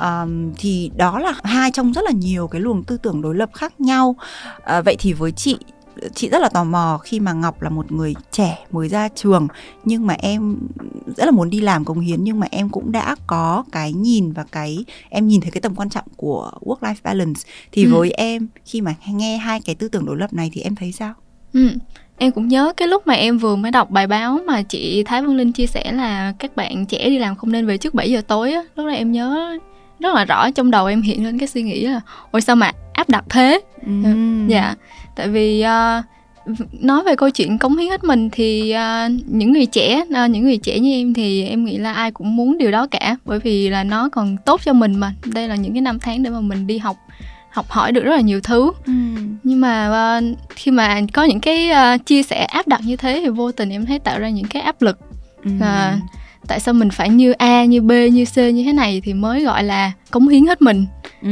Um, 0.00 0.52
thì 0.58 0.90
đó 0.96 1.18
là 1.18 1.32
hai 1.44 1.70
trong 1.70 1.92
rất 1.92 2.04
là 2.04 2.10
nhiều 2.10 2.48
cái 2.48 2.60
luồng 2.60 2.84
tư 2.84 2.96
tưởng 2.96 3.22
đối 3.22 3.34
lập 3.34 3.50
khác 3.54 3.80
nhau. 3.80 4.16
Uh, 4.78 4.84
vậy 4.84 4.96
thì 4.98 5.12
với 5.12 5.32
chị 5.32 5.56
chị 6.14 6.28
rất 6.28 6.42
là 6.42 6.48
tò 6.48 6.64
mò 6.64 6.98
khi 7.02 7.20
mà 7.20 7.32
Ngọc 7.32 7.62
là 7.62 7.70
một 7.70 7.92
người 7.92 8.14
trẻ 8.30 8.58
mới 8.70 8.88
ra 8.88 9.08
trường 9.08 9.48
nhưng 9.84 10.06
mà 10.06 10.14
em 10.18 10.58
rất 11.16 11.24
là 11.24 11.30
muốn 11.30 11.50
đi 11.50 11.60
làm 11.60 11.84
công 11.84 12.00
hiến 12.00 12.24
nhưng 12.24 12.40
mà 12.40 12.46
em 12.50 12.68
cũng 12.68 12.92
đã 12.92 13.16
có 13.26 13.64
cái 13.72 13.92
nhìn 13.92 14.32
và 14.32 14.44
cái 14.52 14.84
em 15.08 15.28
nhìn 15.28 15.40
thấy 15.40 15.50
cái 15.50 15.60
tầm 15.60 15.74
quan 15.74 15.88
trọng 15.88 16.04
của 16.16 16.50
work 16.60 16.78
life 16.80 16.94
balance 17.02 17.40
thì 17.72 17.84
ừ. 17.84 17.90
với 17.92 18.10
em 18.10 18.48
khi 18.64 18.80
mà 18.80 18.94
nghe 19.06 19.36
hai 19.36 19.60
cái 19.60 19.74
tư 19.74 19.88
tưởng 19.88 20.06
đối 20.06 20.16
lập 20.16 20.32
này 20.32 20.50
thì 20.52 20.60
em 20.60 20.74
thấy 20.74 20.92
sao? 20.92 21.14
Ừ. 21.52 21.68
Em 22.18 22.32
cũng 22.32 22.48
nhớ 22.48 22.72
cái 22.76 22.88
lúc 22.88 23.06
mà 23.06 23.14
em 23.14 23.38
vừa 23.38 23.56
mới 23.56 23.70
đọc 23.70 23.90
bài 23.90 24.06
báo 24.06 24.38
mà 24.46 24.62
chị 24.62 25.02
Thái 25.06 25.22
Vân 25.22 25.36
Linh 25.36 25.52
chia 25.52 25.66
sẻ 25.66 25.92
là 25.92 26.32
các 26.38 26.56
bạn 26.56 26.86
trẻ 26.86 27.08
đi 27.08 27.18
làm 27.18 27.36
không 27.36 27.52
nên 27.52 27.66
về 27.66 27.78
trước 27.78 27.94
7 27.94 28.10
giờ 28.10 28.20
tối 28.28 28.52
á. 28.52 28.62
Lúc 28.74 28.86
đó 28.86 28.92
em 28.92 29.12
nhớ 29.12 29.58
rất 30.00 30.14
là 30.14 30.24
rõ 30.24 30.50
trong 30.50 30.70
đầu 30.70 30.86
em 30.86 31.02
hiện 31.02 31.24
lên 31.24 31.38
cái 31.38 31.48
suy 31.48 31.62
nghĩ 31.62 31.86
là 31.86 32.00
ôi 32.30 32.40
sao 32.40 32.56
mà 32.56 32.72
áp 32.92 33.08
đặt 33.08 33.24
thế 33.30 33.60
ừ. 33.86 33.92
dạ 34.48 34.74
tại 35.18 35.28
vì 35.28 35.64
uh, 35.64 36.04
nói 36.72 37.02
về 37.04 37.16
câu 37.16 37.30
chuyện 37.30 37.58
cống 37.58 37.76
hiến 37.76 37.90
hết 37.90 38.04
mình 38.04 38.30
thì 38.30 38.74
uh, 38.74 39.12
những 39.26 39.52
người 39.52 39.66
trẻ 39.66 40.04
uh, 40.24 40.30
những 40.30 40.44
người 40.44 40.58
trẻ 40.58 40.78
như 40.78 40.92
em 40.92 41.14
thì 41.14 41.44
em 41.44 41.64
nghĩ 41.64 41.78
là 41.78 41.92
ai 41.92 42.10
cũng 42.10 42.36
muốn 42.36 42.58
điều 42.58 42.70
đó 42.70 42.86
cả 42.86 43.16
bởi 43.24 43.38
vì 43.38 43.68
là 43.68 43.84
nó 43.84 44.08
còn 44.08 44.36
tốt 44.44 44.60
cho 44.64 44.72
mình 44.72 44.96
mà 44.96 45.14
đây 45.24 45.48
là 45.48 45.56
những 45.56 45.72
cái 45.72 45.80
năm 45.80 45.98
tháng 45.98 46.22
để 46.22 46.30
mà 46.30 46.40
mình 46.40 46.66
đi 46.66 46.78
học 46.78 46.96
học 47.50 47.70
hỏi 47.70 47.92
được 47.92 48.04
rất 48.04 48.14
là 48.14 48.20
nhiều 48.20 48.40
thứ 48.40 48.72
ừ. 48.86 48.92
nhưng 49.44 49.60
mà 49.60 50.18
uh, 50.18 50.38
khi 50.50 50.70
mà 50.70 51.00
có 51.12 51.24
những 51.24 51.40
cái 51.40 51.70
uh, 51.70 52.06
chia 52.06 52.22
sẻ 52.22 52.44
áp 52.44 52.68
đặt 52.68 52.80
như 52.84 52.96
thế 52.96 53.20
thì 53.24 53.28
vô 53.28 53.52
tình 53.52 53.70
em 53.70 53.86
thấy 53.86 53.98
tạo 53.98 54.18
ra 54.18 54.28
những 54.28 54.46
cái 54.46 54.62
áp 54.62 54.82
lực 54.82 54.98
ừ. 55.44 55.50
uh, 55.56 56.00
tại 56.48 56.60
sao 56.60 56.74
mình 56.74 56.90
phải 56.90 57.08
như 57.08 57.32
a 57.32 57.64
như 57.64 57.80
b 57.80 57.90
như 58.12 58.24
c 58.24 58.36
như 58.36 58.64
thế 58.64 58.72
này 58.72 59.02
thì 59.04 59.14
mới 59.14 59.44
gọi 59.44 59.64
là 59.64 59.92
cống 60.10 60.28
hiến 60.28 60.46
hết 60.46 60.62
mình 60.62 60.86
ừ. 61.22 61.28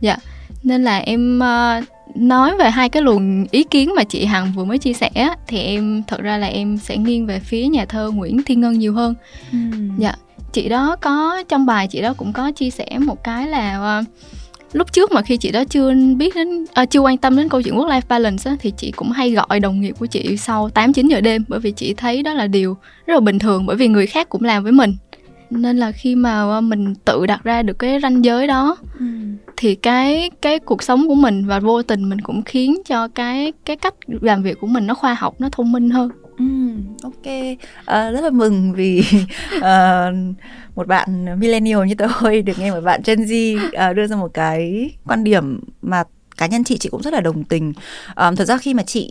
dạ 0.00 0.16
nên 0.62 0.84
là 0.84 0.98
em 0.98 1.38
uh, 1.38 1.84
nói 2.14 2.56
về 2.56 2.70
hai 2.70 2.88
cái 2.88 3.02
luồng 3.02 3.46
ý 3.50 3.64
kiến 3.64 3.94
mà 3.96 4.04
chị 4.04 4.24
hằng 4.24 4.52
vừa 4.56 4.64
mới 4.64 4.78
chia 4.78 4.92
sẻ 4.92 5.10
thì 5.46 5.58
em 5.58 6.02
thật 6.06 6.20
ra 6.20 6.38
là 6.38 6.46
em 6.46 6.78
sẽ 6.78 6.96
nghiêng 6.96 7.26
về 7.26 7.40
phía 7.40 7.66
nhà 7.66 7.84
thơ 7.84 8.10
nguyễn 8.10 8.42
thiên 8.42 8.60
ngân 8.60 8.78
nhiều 8.78 8.94
hơn 8.94 9.14
ừ. 9.52 9.58
dạ 9.98 10.14
chị 10.52 10.68
đó 10.68 10.96
có 11.00 11.42
trong 11.48 11.66
bài 11.66 11.88
chị 11.88 12.00
đó 12.00 12.14
cũng 12.16 12.32
có 12.32 12.52
chia 12.52 12.70
sẻ 12.70 12.98
một 12.98 13.24
cái 13.24 13.48
là 13.48 13.98
uh, 14.00 14.06
lúc 14.72 14.92
trước 14.92 15.12
mà 15.12 15.22
khi 15.22 15.36
chị 15.36 15.50
đó 15.50 15.64
chưa 15.64 15.94
biết 16.16 16.34
đến 16.34 16.64
à, 16.74 16.84
chưa 16.84 17.00
quan 17.00 17.16
tâm 17.16 17.36
đến 17.36 17.48
câu 17.48 17.62
chuyện 17.62 17.74
work 17.74 17.88
life 17.88 18.00
balance 18.08 18.50
á, 18.50 18.56
thì 18.60 18.72
chị 18.76 18.90
cũng 18.90 19.10
hay 19.10 19.30
gọi 19.30 19.60
đồng 19.60 19.80
nghiệp 19.80 19.94
của 19.98 20.06
chị 20.06 20.36
sau 20.36 20.70
8 20.70 20.92
9 20.92 21.08
giờ 21.08 21.20
đêm 21.20 21.44
bởi 21.48 21.60
vì 21.60 21.70
chị 21.70 21.94
thấy 21.94 22.22
đó 22.22 22.34
là 22.34 22.46
điều 22.46 22.76
rất 23.06 23.14
là 23.14 23.20
bình 23.20 23.38
thường 23.38 23.66
bởi 23.66 23.76
vì 23.76 23.88
người 23.88 24.06
khác 24.06 24.28
cũng 24.28 24.44
làm 24.44 24.62
với 24.62 24.72
mình. 24.72 24.96
Nên 25.50 25.76
là 25.76 25.92
khi 25.92 26.14
mà 26.14 26.60
mình 26.60 26.94
tự 26.94 27.26
đặt 27.26 27.44
ra 27.44 27.62
được 27.62 27.78
cái 27.78 28.00
ranh 28.02 28.24
giới 28.24 28.46
đó 28.46 28.76
ừ. 28.98 29.06
thì 29.56 29.74
cái 29.74 30.30
cái 30.42 30.58
cuộc 30.58 30.82
sống 30.82 31.08
của 31.08 31.14
mình 31.14 31.46
và 31.46 31.60
vô 31.60 31.82
tình 31.82 32.08
mình 32.08 32.20
cũng 32.20 32.42
khiến 32.42 32.76
cho 32.84 33.08
cái 33.08 33.52
cái 33.64 33.76
cách 33.76 33.94
làm 34.06 34.42
việc 34.42 34.60
của 34.60 34.66
mình 34.66 34.86
nó 34.86 34.94
khoa 34.94 35.14
học, 35.14 35.34
nó 35.38 35.48
thông 35.52 35.72
minh 35.72 35.90
hơn. 35.90 36.10
Ừ, 36.38 36.44
ok, 37.02 37.56
à, 37.84 38.10
rất 38.10 38.20
là 38.20 38.30
mừng 38.30 38.72
vì 38.72 39.02
uh, 39.56 39.62
một 40.74 40.86
bạn 40.86 41.40
millennial 41.40 41.86
như 41.86 41.94
tôi 41.94 42.42
được 42.42 42.58
nghe 42.58 42.70
một 42.70 42.80
bạn 42.80 43.00
Gen 43.04 43.18
Z 43.20 43.56
uh, 43.90 43.96
đưa 43.96 44.06
ra 44.06 44.16
một 44.16 44.34
cái 44.34 44.90
quan 45.06 45.24
điểm 45.24 45.60
mà 45.82 46.04
cá 46.36 46.46
nhân 46.46 46.64
chị 46.64 46.78
chị 46.78 46.88
cũng 46.88 47.02
rất 47.02 47.12
là 47.12 47.20
đồng 47.20 47.44
tình. 47.44 47.72
Um, 48.16 48.36
thật 48.36 48.44
ra 48.44 48.58
khi 48.58 48.74
mà 48.74 48.82
chị 48.82 49.08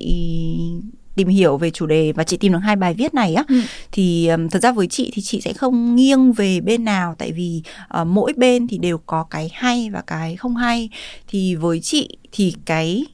tìm 1.19 1.27
hiểu 1.27 1.57
về 1.57 1.71
chủ 1.71 1.85
đề 1.85 2.11
và 2.11 2.23
chị 2.23 2.37
tìm 2.37 2.53
được 2.53 2.59
hai 2.59 2.75
bài 2.75 2.93
viết 2.93 3.13
này 3.13 3.35
á 3.35 3.43
ừ. 3.47 3.61
thì 3.91 4.27
um, 4.27 4.49
thật 4.49 4.59
ra 4.63 4.71
với 4.71 4.87
chị 4.87 5.11
thì 5.13 5.21
chị 5.21 5.41
sẽ 5.41 5.53
không 5.53 5.95
nghiêng 5.95 6.31
về 6.31 6.61
bên 6.61 6.85
nào 6.85 7.15
tại 7.17 7.31
vì 7.31 7.63
uh, 8.01 8.07
mỗi 8.07 8.33
bên 8.37 8.67
thì 8.67 8.77
đều 8.77 8.97
có 8.97 9.23
cái 9.23 9.49
hay 9.53 9.89
và 9.89 10.01
cái 10.01 10.35
không 10.35 10.55
hay 10.55 10.89
thì 11.27 11.55
với 11.55 11.79
chị 11.79 12.17
thì 12.31 12.55
cái 12.65 13.05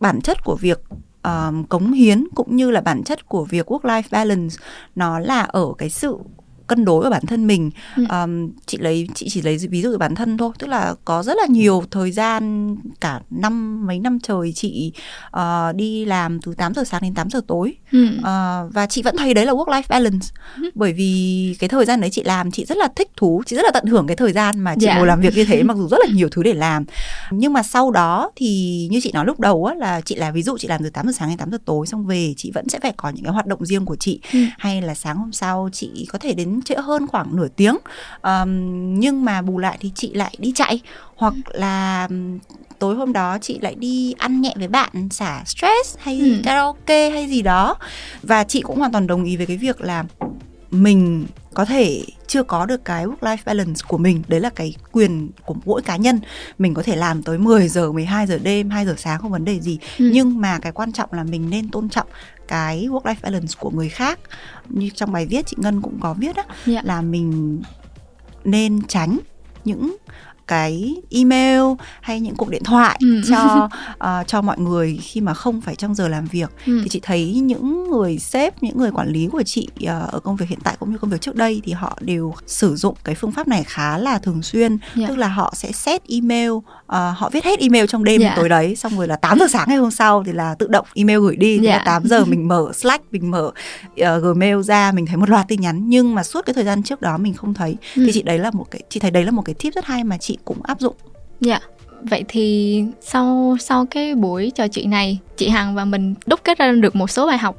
bản 0.00 0.20
chất 0.20 0.44
của 0.44 0.56
việc 0.56 0.80
um, 1.22 1.64
cống 1.64 1.92
hiến 1.92 2.24
cũng 2.34 2.56
như 2.56 2.70
là 2.70 2.80
bản 2.80 3.02
chất 3.04 3.28
của 3.28 3.44
việc 3.44 3.66
work 3.66 3.80
life 3.80 4.08
balance 4.10 4.56
nó 4.94 5.18
là 5.18 5.40
ở 5.40 5.66
cái 5.78 5.90
sự 5.90 6.16
cân 6.68 6.84
đối 6.84 7.04
ở 7.04 7.10
bản 7.10 7.22
thân 7.26 7.46
mình 7.46 7.70
Ừ. 7.96 8.04
um, 8.10 8.50
chị 8.66 8.78
lấy 8.78 9.08
chị 9.14 9.26
chỉ 9.30 9.42
lấy 9.42 9.56
ví 9.70 9.82
dụ 9.82 9.98
bản 9.98 10.14
thân 10.14 10.38
thôi 10.38 10.52
tức 10.58 10.66
là 10.66 10.94
có 11.04 11.22
rất 11.22 11.36
là 11.36 11.46
nhiều 11.50 11.82
thời 11.90 12.12
gian 12.12 12.76
cả 13.00 13.20
năm 13.30 13.86
mấy 13.86 13.98
năm 13.98 14.18
trời 14.22 14.52
chị 14.52 14.92
ờ, 15.30 15.72
đi 15.72 16.04
làm 16.04 16.40
từ 16.40 16.54
8 16.54 16.74
giờ 16.74 16.84
sáng 16.84 17.02
đến 17.02 17.14
8 17.14 17.30
giờ 17.30 17.40
tối 17.46 17.74
Ừ. 17.92 18.06
Ờ, 18.22 18.68
và 18.72 18.86
chị 18.86 19.02
vẫn 19.02 19.16
thấy 19.16 19.34
đấy 19.34 19.46
là 19.46 19.52
work 19.52 19.64
life 19.68 19.82
balance 19.88 20.26
bởi 20.74 20.92
vì 20.92 21.56
cái 21.58 21.68
thời 21.68 21.84
gian 21.84 22.00
đấy 22.00 22.10
chị 22.10 22.22
làm 22.22 22.50
chị 22.50 22.64
rất 22.64 22.76
là 22.78 22.88
thích 22.96 23.08
thú 23.16 23.42
chị 23.46 23.56
rất 23.56 23.62
là 23.64 23.70
tận 23.74 23.84
hưởng 23.86 24.06
cái 24.06 24.16
thời 24.16 24.32
gian 24.32 24.60
mà 24.60 24.74
chị 24.80 24.86
Dạ. 24.86 24.96
ngồi 24.98 25.06
làm 25.06 25.20
việc 25.20 25.34
như 25.36 25.44
thế 25.44 25.62
mặc 25.62 25.76
dù 25.76 25.88
rất 25.88 25.96
là 26.06 26.14
nhiều 26.14 26.28
thứ 26.32 26.42
để 26.42 26.54
làm 26.54 26.84
nhưng 27.30 27.52
mà 27.52 27.62
sau 27.62 27.90
đó 27.90 28.30
thì 28.36 28.88
như 28.90 29.00
chị 29.02 29.10
nói 29.14 29.26
lúc 29.26 29.40
đầu 29.40 29.64
á 29.64 29.74
là 29.74 30.00
chị 30.00 30.14
là 30.14 30.30
ví 30.30 30.42
dụ 30.42 30.58
chị 30.58 30.68
làm 30.68 30.82
từ 30.82 30.90
8 30.90 31.06
giờ 31.06 31.12
sáng 31.12 31.28
đến 31.28 31.38
8 31.38 31.50
giờ 31.50 31.58
tối 31.64 31.86
xong 31.86 32.06
về 32.06 32.34
chị 32.36 32.50
vẫn 32.54 32.68
sẽ 32.68 32.78
phải 32.82 32.92
có 32.96 33.08
những 33.10 33.24
cái 33.24 33.32
hoạt 33.32 33.46
động 33.46 33.64
riêng 33.66 33.84
của 33.84 33.96
chị 33.96 34.20
Ừ. 34.32 34.38
hay 34.58 34.82
là 34.82 34.94
sáng 34.94 35.16
hôm 35.16 35.32
sau 35.32 35.68
chị 35.72 36.06
có 36.12 36.18
thể 36.18 36.34
đến 36.34 36.57
trễ 36.62 36.74
hơn 36.74 37.06
khoảng 37.06 37.36
nửa 37.36 37.48
tiếng. 37.48 37.76
Ờm, 38.20 39.00
nhưng 39.00 39.24
mà 39.24 39.42
bù 39.42 39.58
lại 39.58 39.78
thì 39.80 39.92
chị 39.94 40.14
lại 40.14 40.34
đi 40.38 40.52
chạy. 40.54 40.80
Hoặc 41.16 41.34
là 41.52 42.08
tối 42.78 42.94
hôm 42.96 43.12
đó 43.12 43.38
chị 43.40 43.58
lại 43.62 43.74
đi 43.74 44.14
ăn 44.18 44.40
nhẹ 44.40 44.52
với 44.56 44.68
bạn 44.68 45.08
xả 45.10 45.42
stress 45.46 45.96
hay 45.98 46.20
Ừ. 46.20 46.40
karaoke 46.44 47.10
hay 47.10 47.26
gì 47.28 47.42
đó. 47.42 47.76
Và 48.22 48.44
chị 48.44 48.60
cũng 48.60 48.78
hoàn 48.78 48.92
toàn 48.92 49.06
đồng 49.06 49.24
ý 49.24 49.36
với 49.36 49.46
cái 49.46 49.56
việc 49.56 49.80
là 49.80 50.04
mình 50.70 51.26
có 51.54 51.64
thể 51.64 52.04
chưa 52.26 52.42
có 52.42 52.66
được 52.66 52.84
cái 52.84 53.06
work 53.06 53.16
life 53.20 53.36
balance 53.44 53.80
của 53.88 53.98
mình. 53.98 54.22
Đấy 54.28 54.40
là 54.40 54.50
cái 54.50 54.74
quyền 54.92 55.30
của 55.46 55.54
mỗi 55.64 55.82
cá 55.82 55.96
nhân. 55.96 56.20
Mình 56.58 56.74
có 56.74 56.82
thể 56.82 56.96
làm 56.96 57.22
tới 57.22 57.38
10 57.38 57.68
giờ 57.68 57.92
12 57.92 58.26
giờ 58.26 58.38
đêm 58.42 58.70
2 58.70 58.86
giờ 58.86 58.94
sáng 58.98 59.18
không 59.20 59.30
vấn 59.30 59.44
đề 59.44 59.60
gì. 59.60 59.78
Ừ. 59.98 60.10
nhưng 60.14 60.40
mà 60.40 60.58
cái 60.58 60.72
quan 60.72 60.92
trọng 60.92 61.12
là 61.12 61.24
mình 61.24 61.50
nên 61.50 61.68
tôn 61.70 61.88
trọng 61.88 62.06
cái 62.48 62.86
work 62.90 63.02
life 63.02 63.14
balance 63.22 63.54
của 63.60 63.70
người 63.70 63.88
khác 63.88 64.18
như 64.68 64.90
trong 64.94 65.12
bài 65.12 65.26
viết 65.26 65.46
chị 65.46 65.56
Ngân 65.60 65.82
cũng 65.82 65.98
có 66.00 66.14
viết 66.14 66.36
á 66.36 66.44
Dạ. 66.66 66.80
là 66.84 67.02
mình 67.02 67.62
nên 68.44 68.80
tránh 68.88 69.18
những 69.64 69.96
cái 70.48 70.94
email 71.10 71.62
hay 72.00 72.20
những 72.20 72.34
cuộc 72.36 72.48
điện 72.48 72.62
thoại 72.64 72.98
Ừ. 73.00 73.20
cho 73.30 73.68
ờ, 73.98 74.24
cho 74.26 74.42
mọi 74.42 74.58
người 74.58 74.98
khi 75.02 75.20
mà 75.20 75.34
không 75.34 75.60
phải 75.60 75.76
trong 75.76 75.94
giờ 75.94 76.08
làm 76.08 76.24
việc 76.26 76.50
Ừ. 76.66 76.80
thì 76.82 76.88
chị 76.88 77.00
thấy 77.02 77.34
những 77.34 77.90
người 77.90 78.18
sếp 78.18 78.62
những 78.62 78.78
người 78.78 78.90
quản 78.90 79.08
lý 79.08 79.26
của 79.32 79.42
chị 79.42 79.68
ờ, 79.86 80.08
ở 80.12 80.20
công 80.20 80.36
việc 80.36 80.46
hiện 80.48 80.58
tại 80.64 80.76
cũng 80.80 80.90
như 80.92 80.98
công 80.98 81.10
việc 81.10 81.20
trước 81.20 81.34
đây 81.36 81.60
thì 81.64 81.72
họ 81.72 81.98
đều 82.00 82.34
sử 82.46 82.76
dụng 82.76 82.94
cái 83.04 83.14
phương 83.14 83.32
pháp 83.32 83.48
này 83.48 83.64
khá 83.66 83.98
là 83.98 84.18
thường 84.18 84.42
xuyên 84.42 84.78
Dạ. 84.96 85.06
tức 85.08 85.18
là 85.18 85.28
họ 85.28 85.52
sẽ 85.56 85.72
set 85.72 86.02
email 86.08 86.50
ờ, 86.86 87.10
họ 87.16 87.30
viết 87.32 87.44
hết 87.44 87.58
email 87.60 87.84
trong 87.88 88.04
đêm 88.04 88.20
Dạ. 88.20 88.32
tối 88.36 88.48
đấy 88.48 88.76
xong 88.76 88.96
rồi 88.98 89.06
là 89.08 89.16
8 89.16 89.38
giờ 89.38 89.46
sáng 89.52 89.68
ngày 89.68 89.76
hôm 89.78 89.90
sau 89.90 90.22
thì 90.26 90.32
là 90.32 90.54
tự 90.54 90.66
động 90.66 90.86
email 90.94 91.18
gửi 91.20 91.36
đi 91.36 91.58
Dạ. 91.62 91.70
là 91.76 91.82
8 91.86 92.02
giờ 92.04 92.24
mình 92.24 92.48
mở 92.48 92.72
Slack 92.74 93.04
mình 93.12 93.30
mở 93.30 93.50
ờ, 94.00 94.18
Gmail 94.18 94.62
ra 94.62 94.92
mình 94.92 95.06
thấy 95.06 95.16
một 95.16 95.28
loạt 95.30 95.48
tin 95.48 95.60
nhắn 95.60 95.82
nhưng 95.88 96.14
mà 96.14 96.22
suốt 96.22 96.46
cái 96.46 96.54
thời 96.54 96.64
gian 96.64 96.82
trước 96.82 97.00
đó 97.00 97.18
mình 97.18 97.34
không 97.34 97.54
thấy 97.54 97.76
Ừ. 97.96 98.02
thì 98.06 98.12
chị 98.12 98.22
đấy 98.22 98.38
là 98.38 98.50
một 98.50 98.66
cái 98.70 98.80
chị 98.90 99.00
thấy 99.00 99.10
đấy 99.10 99.24
là 99.24 99.30
một 99.30 99.42
cái 99.44 99.54
tip 99.54 99.74
rất 99.74 99.84
hay 99.84 100.04
mà 100.04 100.18
chị 100.18 100.37
cũng 100.44 100.62
áp 100.62 100.80
dụng 100.80 100.94
Dạ. 101.40 101.60
Vậy 102.02 102.24
thì 102.28 102.84
sau 103.00 103.56
sau 103.60 103.86
cái 103.86 104.14
buổi 104.14 104.52
trò 104.54 104.68
chuyện 104.68 104.90
này, 104.90 105.18
chị 105.36 105.48
Hằng 105.48 105.74
và 105.74 105.84
mình 105.84 106.14
đúc 106.26 106.40
kết 106.44 106.58
ra 106.58 106.72
được 106.72 106.96
một 106.96 107.10
số 107.10 107.26
bài 107.26 107.38
học 107.38 107.56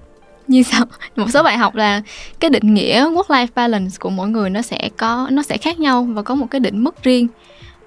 như 0.47 0.63
sau. 0.63 0.85
Một 1.15 1.25
số 1.33 1.43
bài 1.43 1.57
học 1.57 1.75
là 1.75 2.01
cái 2.39 2.49
định 2.49 2.73
nghĩa 2.73 3.05
work 3.05 3.23
life 3.27 3.47
balance 3.55 3.95
của 3.99 4.09
mỗi 4.09 4.29
người 4.29 4.49
nó 4.49 4.61
sẽ 4.61 4.89
có 4.97 5.27
nó 5.31 5.41
sẽ 5.41 5.57
khác 5.57 5.79
nhau 5.79 6.03
và 6.03 6.21
có 6.21 6.35
một 6.35 6.45
cái 6.51 6.59
định 6.59 6.83
mức 6.83 7.03
riêng. 7.03 7.27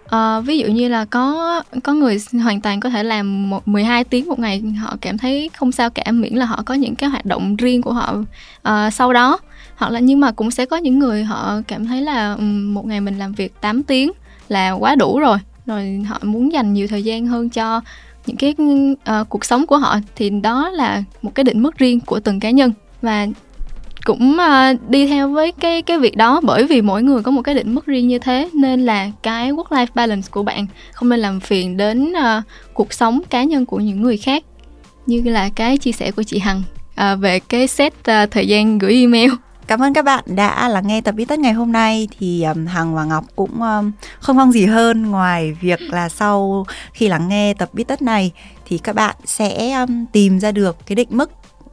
à, 0.08 0.40
ví 0.40 0.58
dụ 0.58 0.66
như 0.66 0.88
là 0.88 1.04
có 1.04 1.62
có 1.84 1.92
người 1.92 2.18
hoàn 2.42 2.60
toàn 2.60 2.80
có 2.80 2.90
thể 2.90 3.04
làm 3.04 3.50
một 3.50 3.68
12 3.68 4.04
tiếng 4.04 4.28
một 4.28 4.38
ngày 4.38 4.60
họ 4.60 4.96
cảm 5.00 5.18
thấy 5.18 5.50
không 5.56 5.72
sao 5.72 5.90
cả 5.90 6.12
miễn 6.12 6.34
là 6.34 6.46
họ 6.46 6.62
có 6.66 6.74
những 6.74 6.94
cái 6.94 7.10
hoạt 7.10 7.26
động 7.26 7.56
riêng 7.56 7.82
của 7.82 7.92
họ 7.92 8.14
ờ, 8.62 8.90
sau 8.90 9.12
đó 9.12 9.38
hoặc 9.76 9.92
là 9.92 10.00
nhưng 10.00 10.20
mà 10.20 10.32
cũng 10.32 10.50
sẽ 10.50 10.66
có 10.66 10.76
những 10.76 10.98
người 10.98 11.24
họ 11.24 11.60
cảm 11.68 11.86
thấy 11.86 12.02
là 12.02 12.36
một 12.36 12.86
ngày 12.86 13.00
mình 13.00 13.18
làm 13.18 13.32
việc 13.32 13.60
8 13.60 13.82
tiếng 13.82 14.12
là 14.52 14.70
quá 14.70 14.94
đủ 14.94 15.18
rồi. 15.18 15.38
Rồi 15.66 16.02
họ 16.06 16.18
muốn 16.22 16.52
dành 16.52 16.72
nhiều 16.72 16.88
thời 16.88 17.02
gian 17.02 17.26
hơn 17.26 17.50
cho 17.50 17.80
những 18.26 18.36
cái 18.36 18.54
uh, 18.92 19.28
cuộc 19.28 19.44
sống 19.44 19.66
của 19.66 19.76
họ 19.76 19.98
thì 20.16 20.30
đó 20.30 20.70
là 20.70 21.02
một 21.22 21.34
cái 21.34 21.44
định 21.44 21.62
mức 21.62 21.78
riêng 21.78 22.00
của 22.00 22.20
từng 22.20 22.40
cá 22.40 22.50
nhân. 22.50 22.72
Và 23.02 23.26
cũng 24.04 24.38
uh, 24.38 24.90
đi 24.90 25.06
theo 25.06 25.28
với 25.28 25.52
cái 25.52 25.82
cái 25.82 25.98
việc 25.98 26.16
đó 26.16 26.40
bởi 26.42 26.66
vì 26.66 26.82
mỗi 26.82 27.02
người 27.02 27.22
có 27.22 27.30
một 27.30 27.42
cái 27.42 27.54
định 27.54 27.74
mức 27.74 27.86
riêng 27.86 28.08
như 28.08 28.18
thế 28.18 28.48
nên 28.54 28.86
là 28.86 29.10
cái 29.22 29.52
work 29.52 29.68
life 29.68 29.86
balance 29.94 30.28
của 30.30 30.42
bạn 30.42 30.66
không 30.92 31.08
nên 31.08 31.20
làm 31.20 31.40
phiền 31.40 31.76
đến 31.76 32.12
uh, 32.12 32.44
cuộc 32.74 32.92
sống 32.92 33.20
cá 33.30 33.44
nhân 33.44 33.66
của 33.66 33.78
những 33.78 34.02
người 34.02 34.16
khác. 34.16 34.44
Như 35.06 35.22
là 35.24 35.48
cái 35.48 35.78
chia 35.78 35.92
sẻ 35.92 36.10
của 36.10 36.22
chị 36.22 36.38
Hằng 36.38 36.62
uh, 37.00 37.20
về 37.20 37.40
cái 37.40 37.66
set 37.66 37.92
uh, 37.92 38.30
thời 38.30 38.48
gian 38.48 38.78
gửi 38.78 38.94
email. 38.94 39.30
Cảm 39.66 39.82
ơn 39.82 39.92
các 39.92 40.04
bạn 40.04 40.24
đã 40.26 40.68
lắng 40.68 40.86
nghe 40.86 41.00
tập 41.00 41.12
Bí 41.12 41.24
Tất 41.24 41.38
ngày 41.38 41.52
hôm 41.52 41.72
nay 41.72 42.08
thì 42.18 42.42
um, 42.42 42.66
Hằng 42.66 42.94
và 42.94 43.04
Ngọc 43.04 43.24
cũng 43.36 43.62
um, 43.62 43.92
không 44.20 44.36
mong 44.36 44.52
gì 44.52 44.66
hơn 44.66 45.10
ngoài 45.10 45.52
việc 45.60 45.80
là 45.80 46.08
sau 46.08 46.66
khi 46.92 47.08
lắng 47.08 47.28
nghe 47.28 47.54
tập 47.54 47.68
Bí 47.72 47.84
Tất 47.84 48.02
này 48.02 48.32
thì 48.66 48.78
các 48.78 48.94
bạn 48.94 49.16
sẽ 49.24 49.72
um, 49.72 50.06
tìm 50.12 50.40
ra 50.40 50.52
được 50.52 50.76
cái 50.86 50.96
định 50.96 51.08
mức 51.10 51.30
uh, 51.66 51.72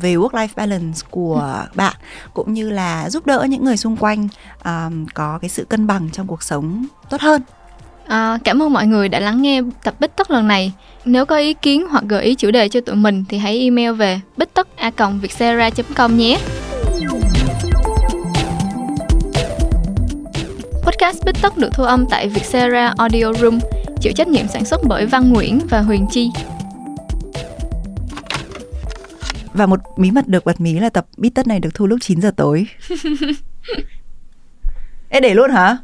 về 0.00 0.14
work 0.14 0.30
life 0.30 0.48
balance 0.56 1.00
của 1.10 1.64
bạn 1.74 1.94
cũng 2.34 2.52
như 2.52 2.70
là 2.70 3.10
giúp 3.10 3.26
đỡ 3.26 3.46
những 3.48 3.64
người 3.64 3.76
xung 3.76 3.96
quanh 3.96 4.28
um, 4.64 5.06
có 5.14 5.38
cái 5.42 5.48
sự 5.48 5.64
cân 5.64 5.86
bằng 5.86 6.08
trong 6.12 6.26
cuộc 6.26 6.42
sống 6.42 6.86
tốt 7.10 7.20
hơn. 7.20 7.42
À, 8.06 8.38
cảm 8.44 8.62
ơn 8.62 8.72
mọi 8.72 8.86
người 8.86 9.08
đã 9.08 9.20
lắng 9.20 9.42
nghe 9.42 9.62
tập 9.84 9.94
Bích 10.00 10.16
Tất 10.16 10.30
lần 10.30 10.48
này. 10.48 10.72
Nếu 11.04 11.26
có 11.26 11.36
ý 11.36 11.54
kiến 11.54 11.86
hoặc 11.90 12.04
gợi 12.08 12.24
ý 12.24 12.34
chủ 12.34 12.50
đề 12.50 12.68
cho 12.68 12.80
tụi 12.80 12.96
mình 12.96 13.24
thì 13.28 13.38
hãy 13.38 13.58
email 13.60 13.92
về 13.92 14.20
bích 14.36 14.54
tất 14.54 14.76
a 14.76 14.90
com 14.90 16.16
nhé. 16.16 16.38
Podcast 20.86 21.24
Bích 21.24 21.34
Tất 21.42 21.58
được 21.58 21.68
thu 21.72 21.84
âm 21.84 22.06
tại 22.10 22.28
Vietcetera 22.28 22.94
Audio 22.98 23.32
Room, 23.32 23.58
chịu 24.00 24.12
trách 24.12 24.28
nhiệm 24.28 24.48
sản 24.48 24.64
xuất 24.64 24.80
bởi 24.84 25.06
Văn 25.06 25.32
Nguyễn 25.32 25.60
và 25.70 25.80
Huyền 25.80 26.06
Chi. 26.10 26.30
Và 29.54 29.66
một 29.66 29.80
bí 29.98 30.10
mật 30.10 30.28
được 30.28 30.44
bật 30.44 30.60
mí 30.60 30.78
là 30.78 30.90
tập 30.90 31.06
Bí 31.16 31.30
Tất 31.30 31.46
này 31.46 31.60
được 31.60 31.74
thu 31.74 31.86
lúc 31.86 31.98
9 32.02 32.20
giờ 32.20 32.30
tối. 32.36 32.66
Ê 35.08 35.20
để 35.20 35.34
luôn 35.34 35.50
hả? 35.50 35.76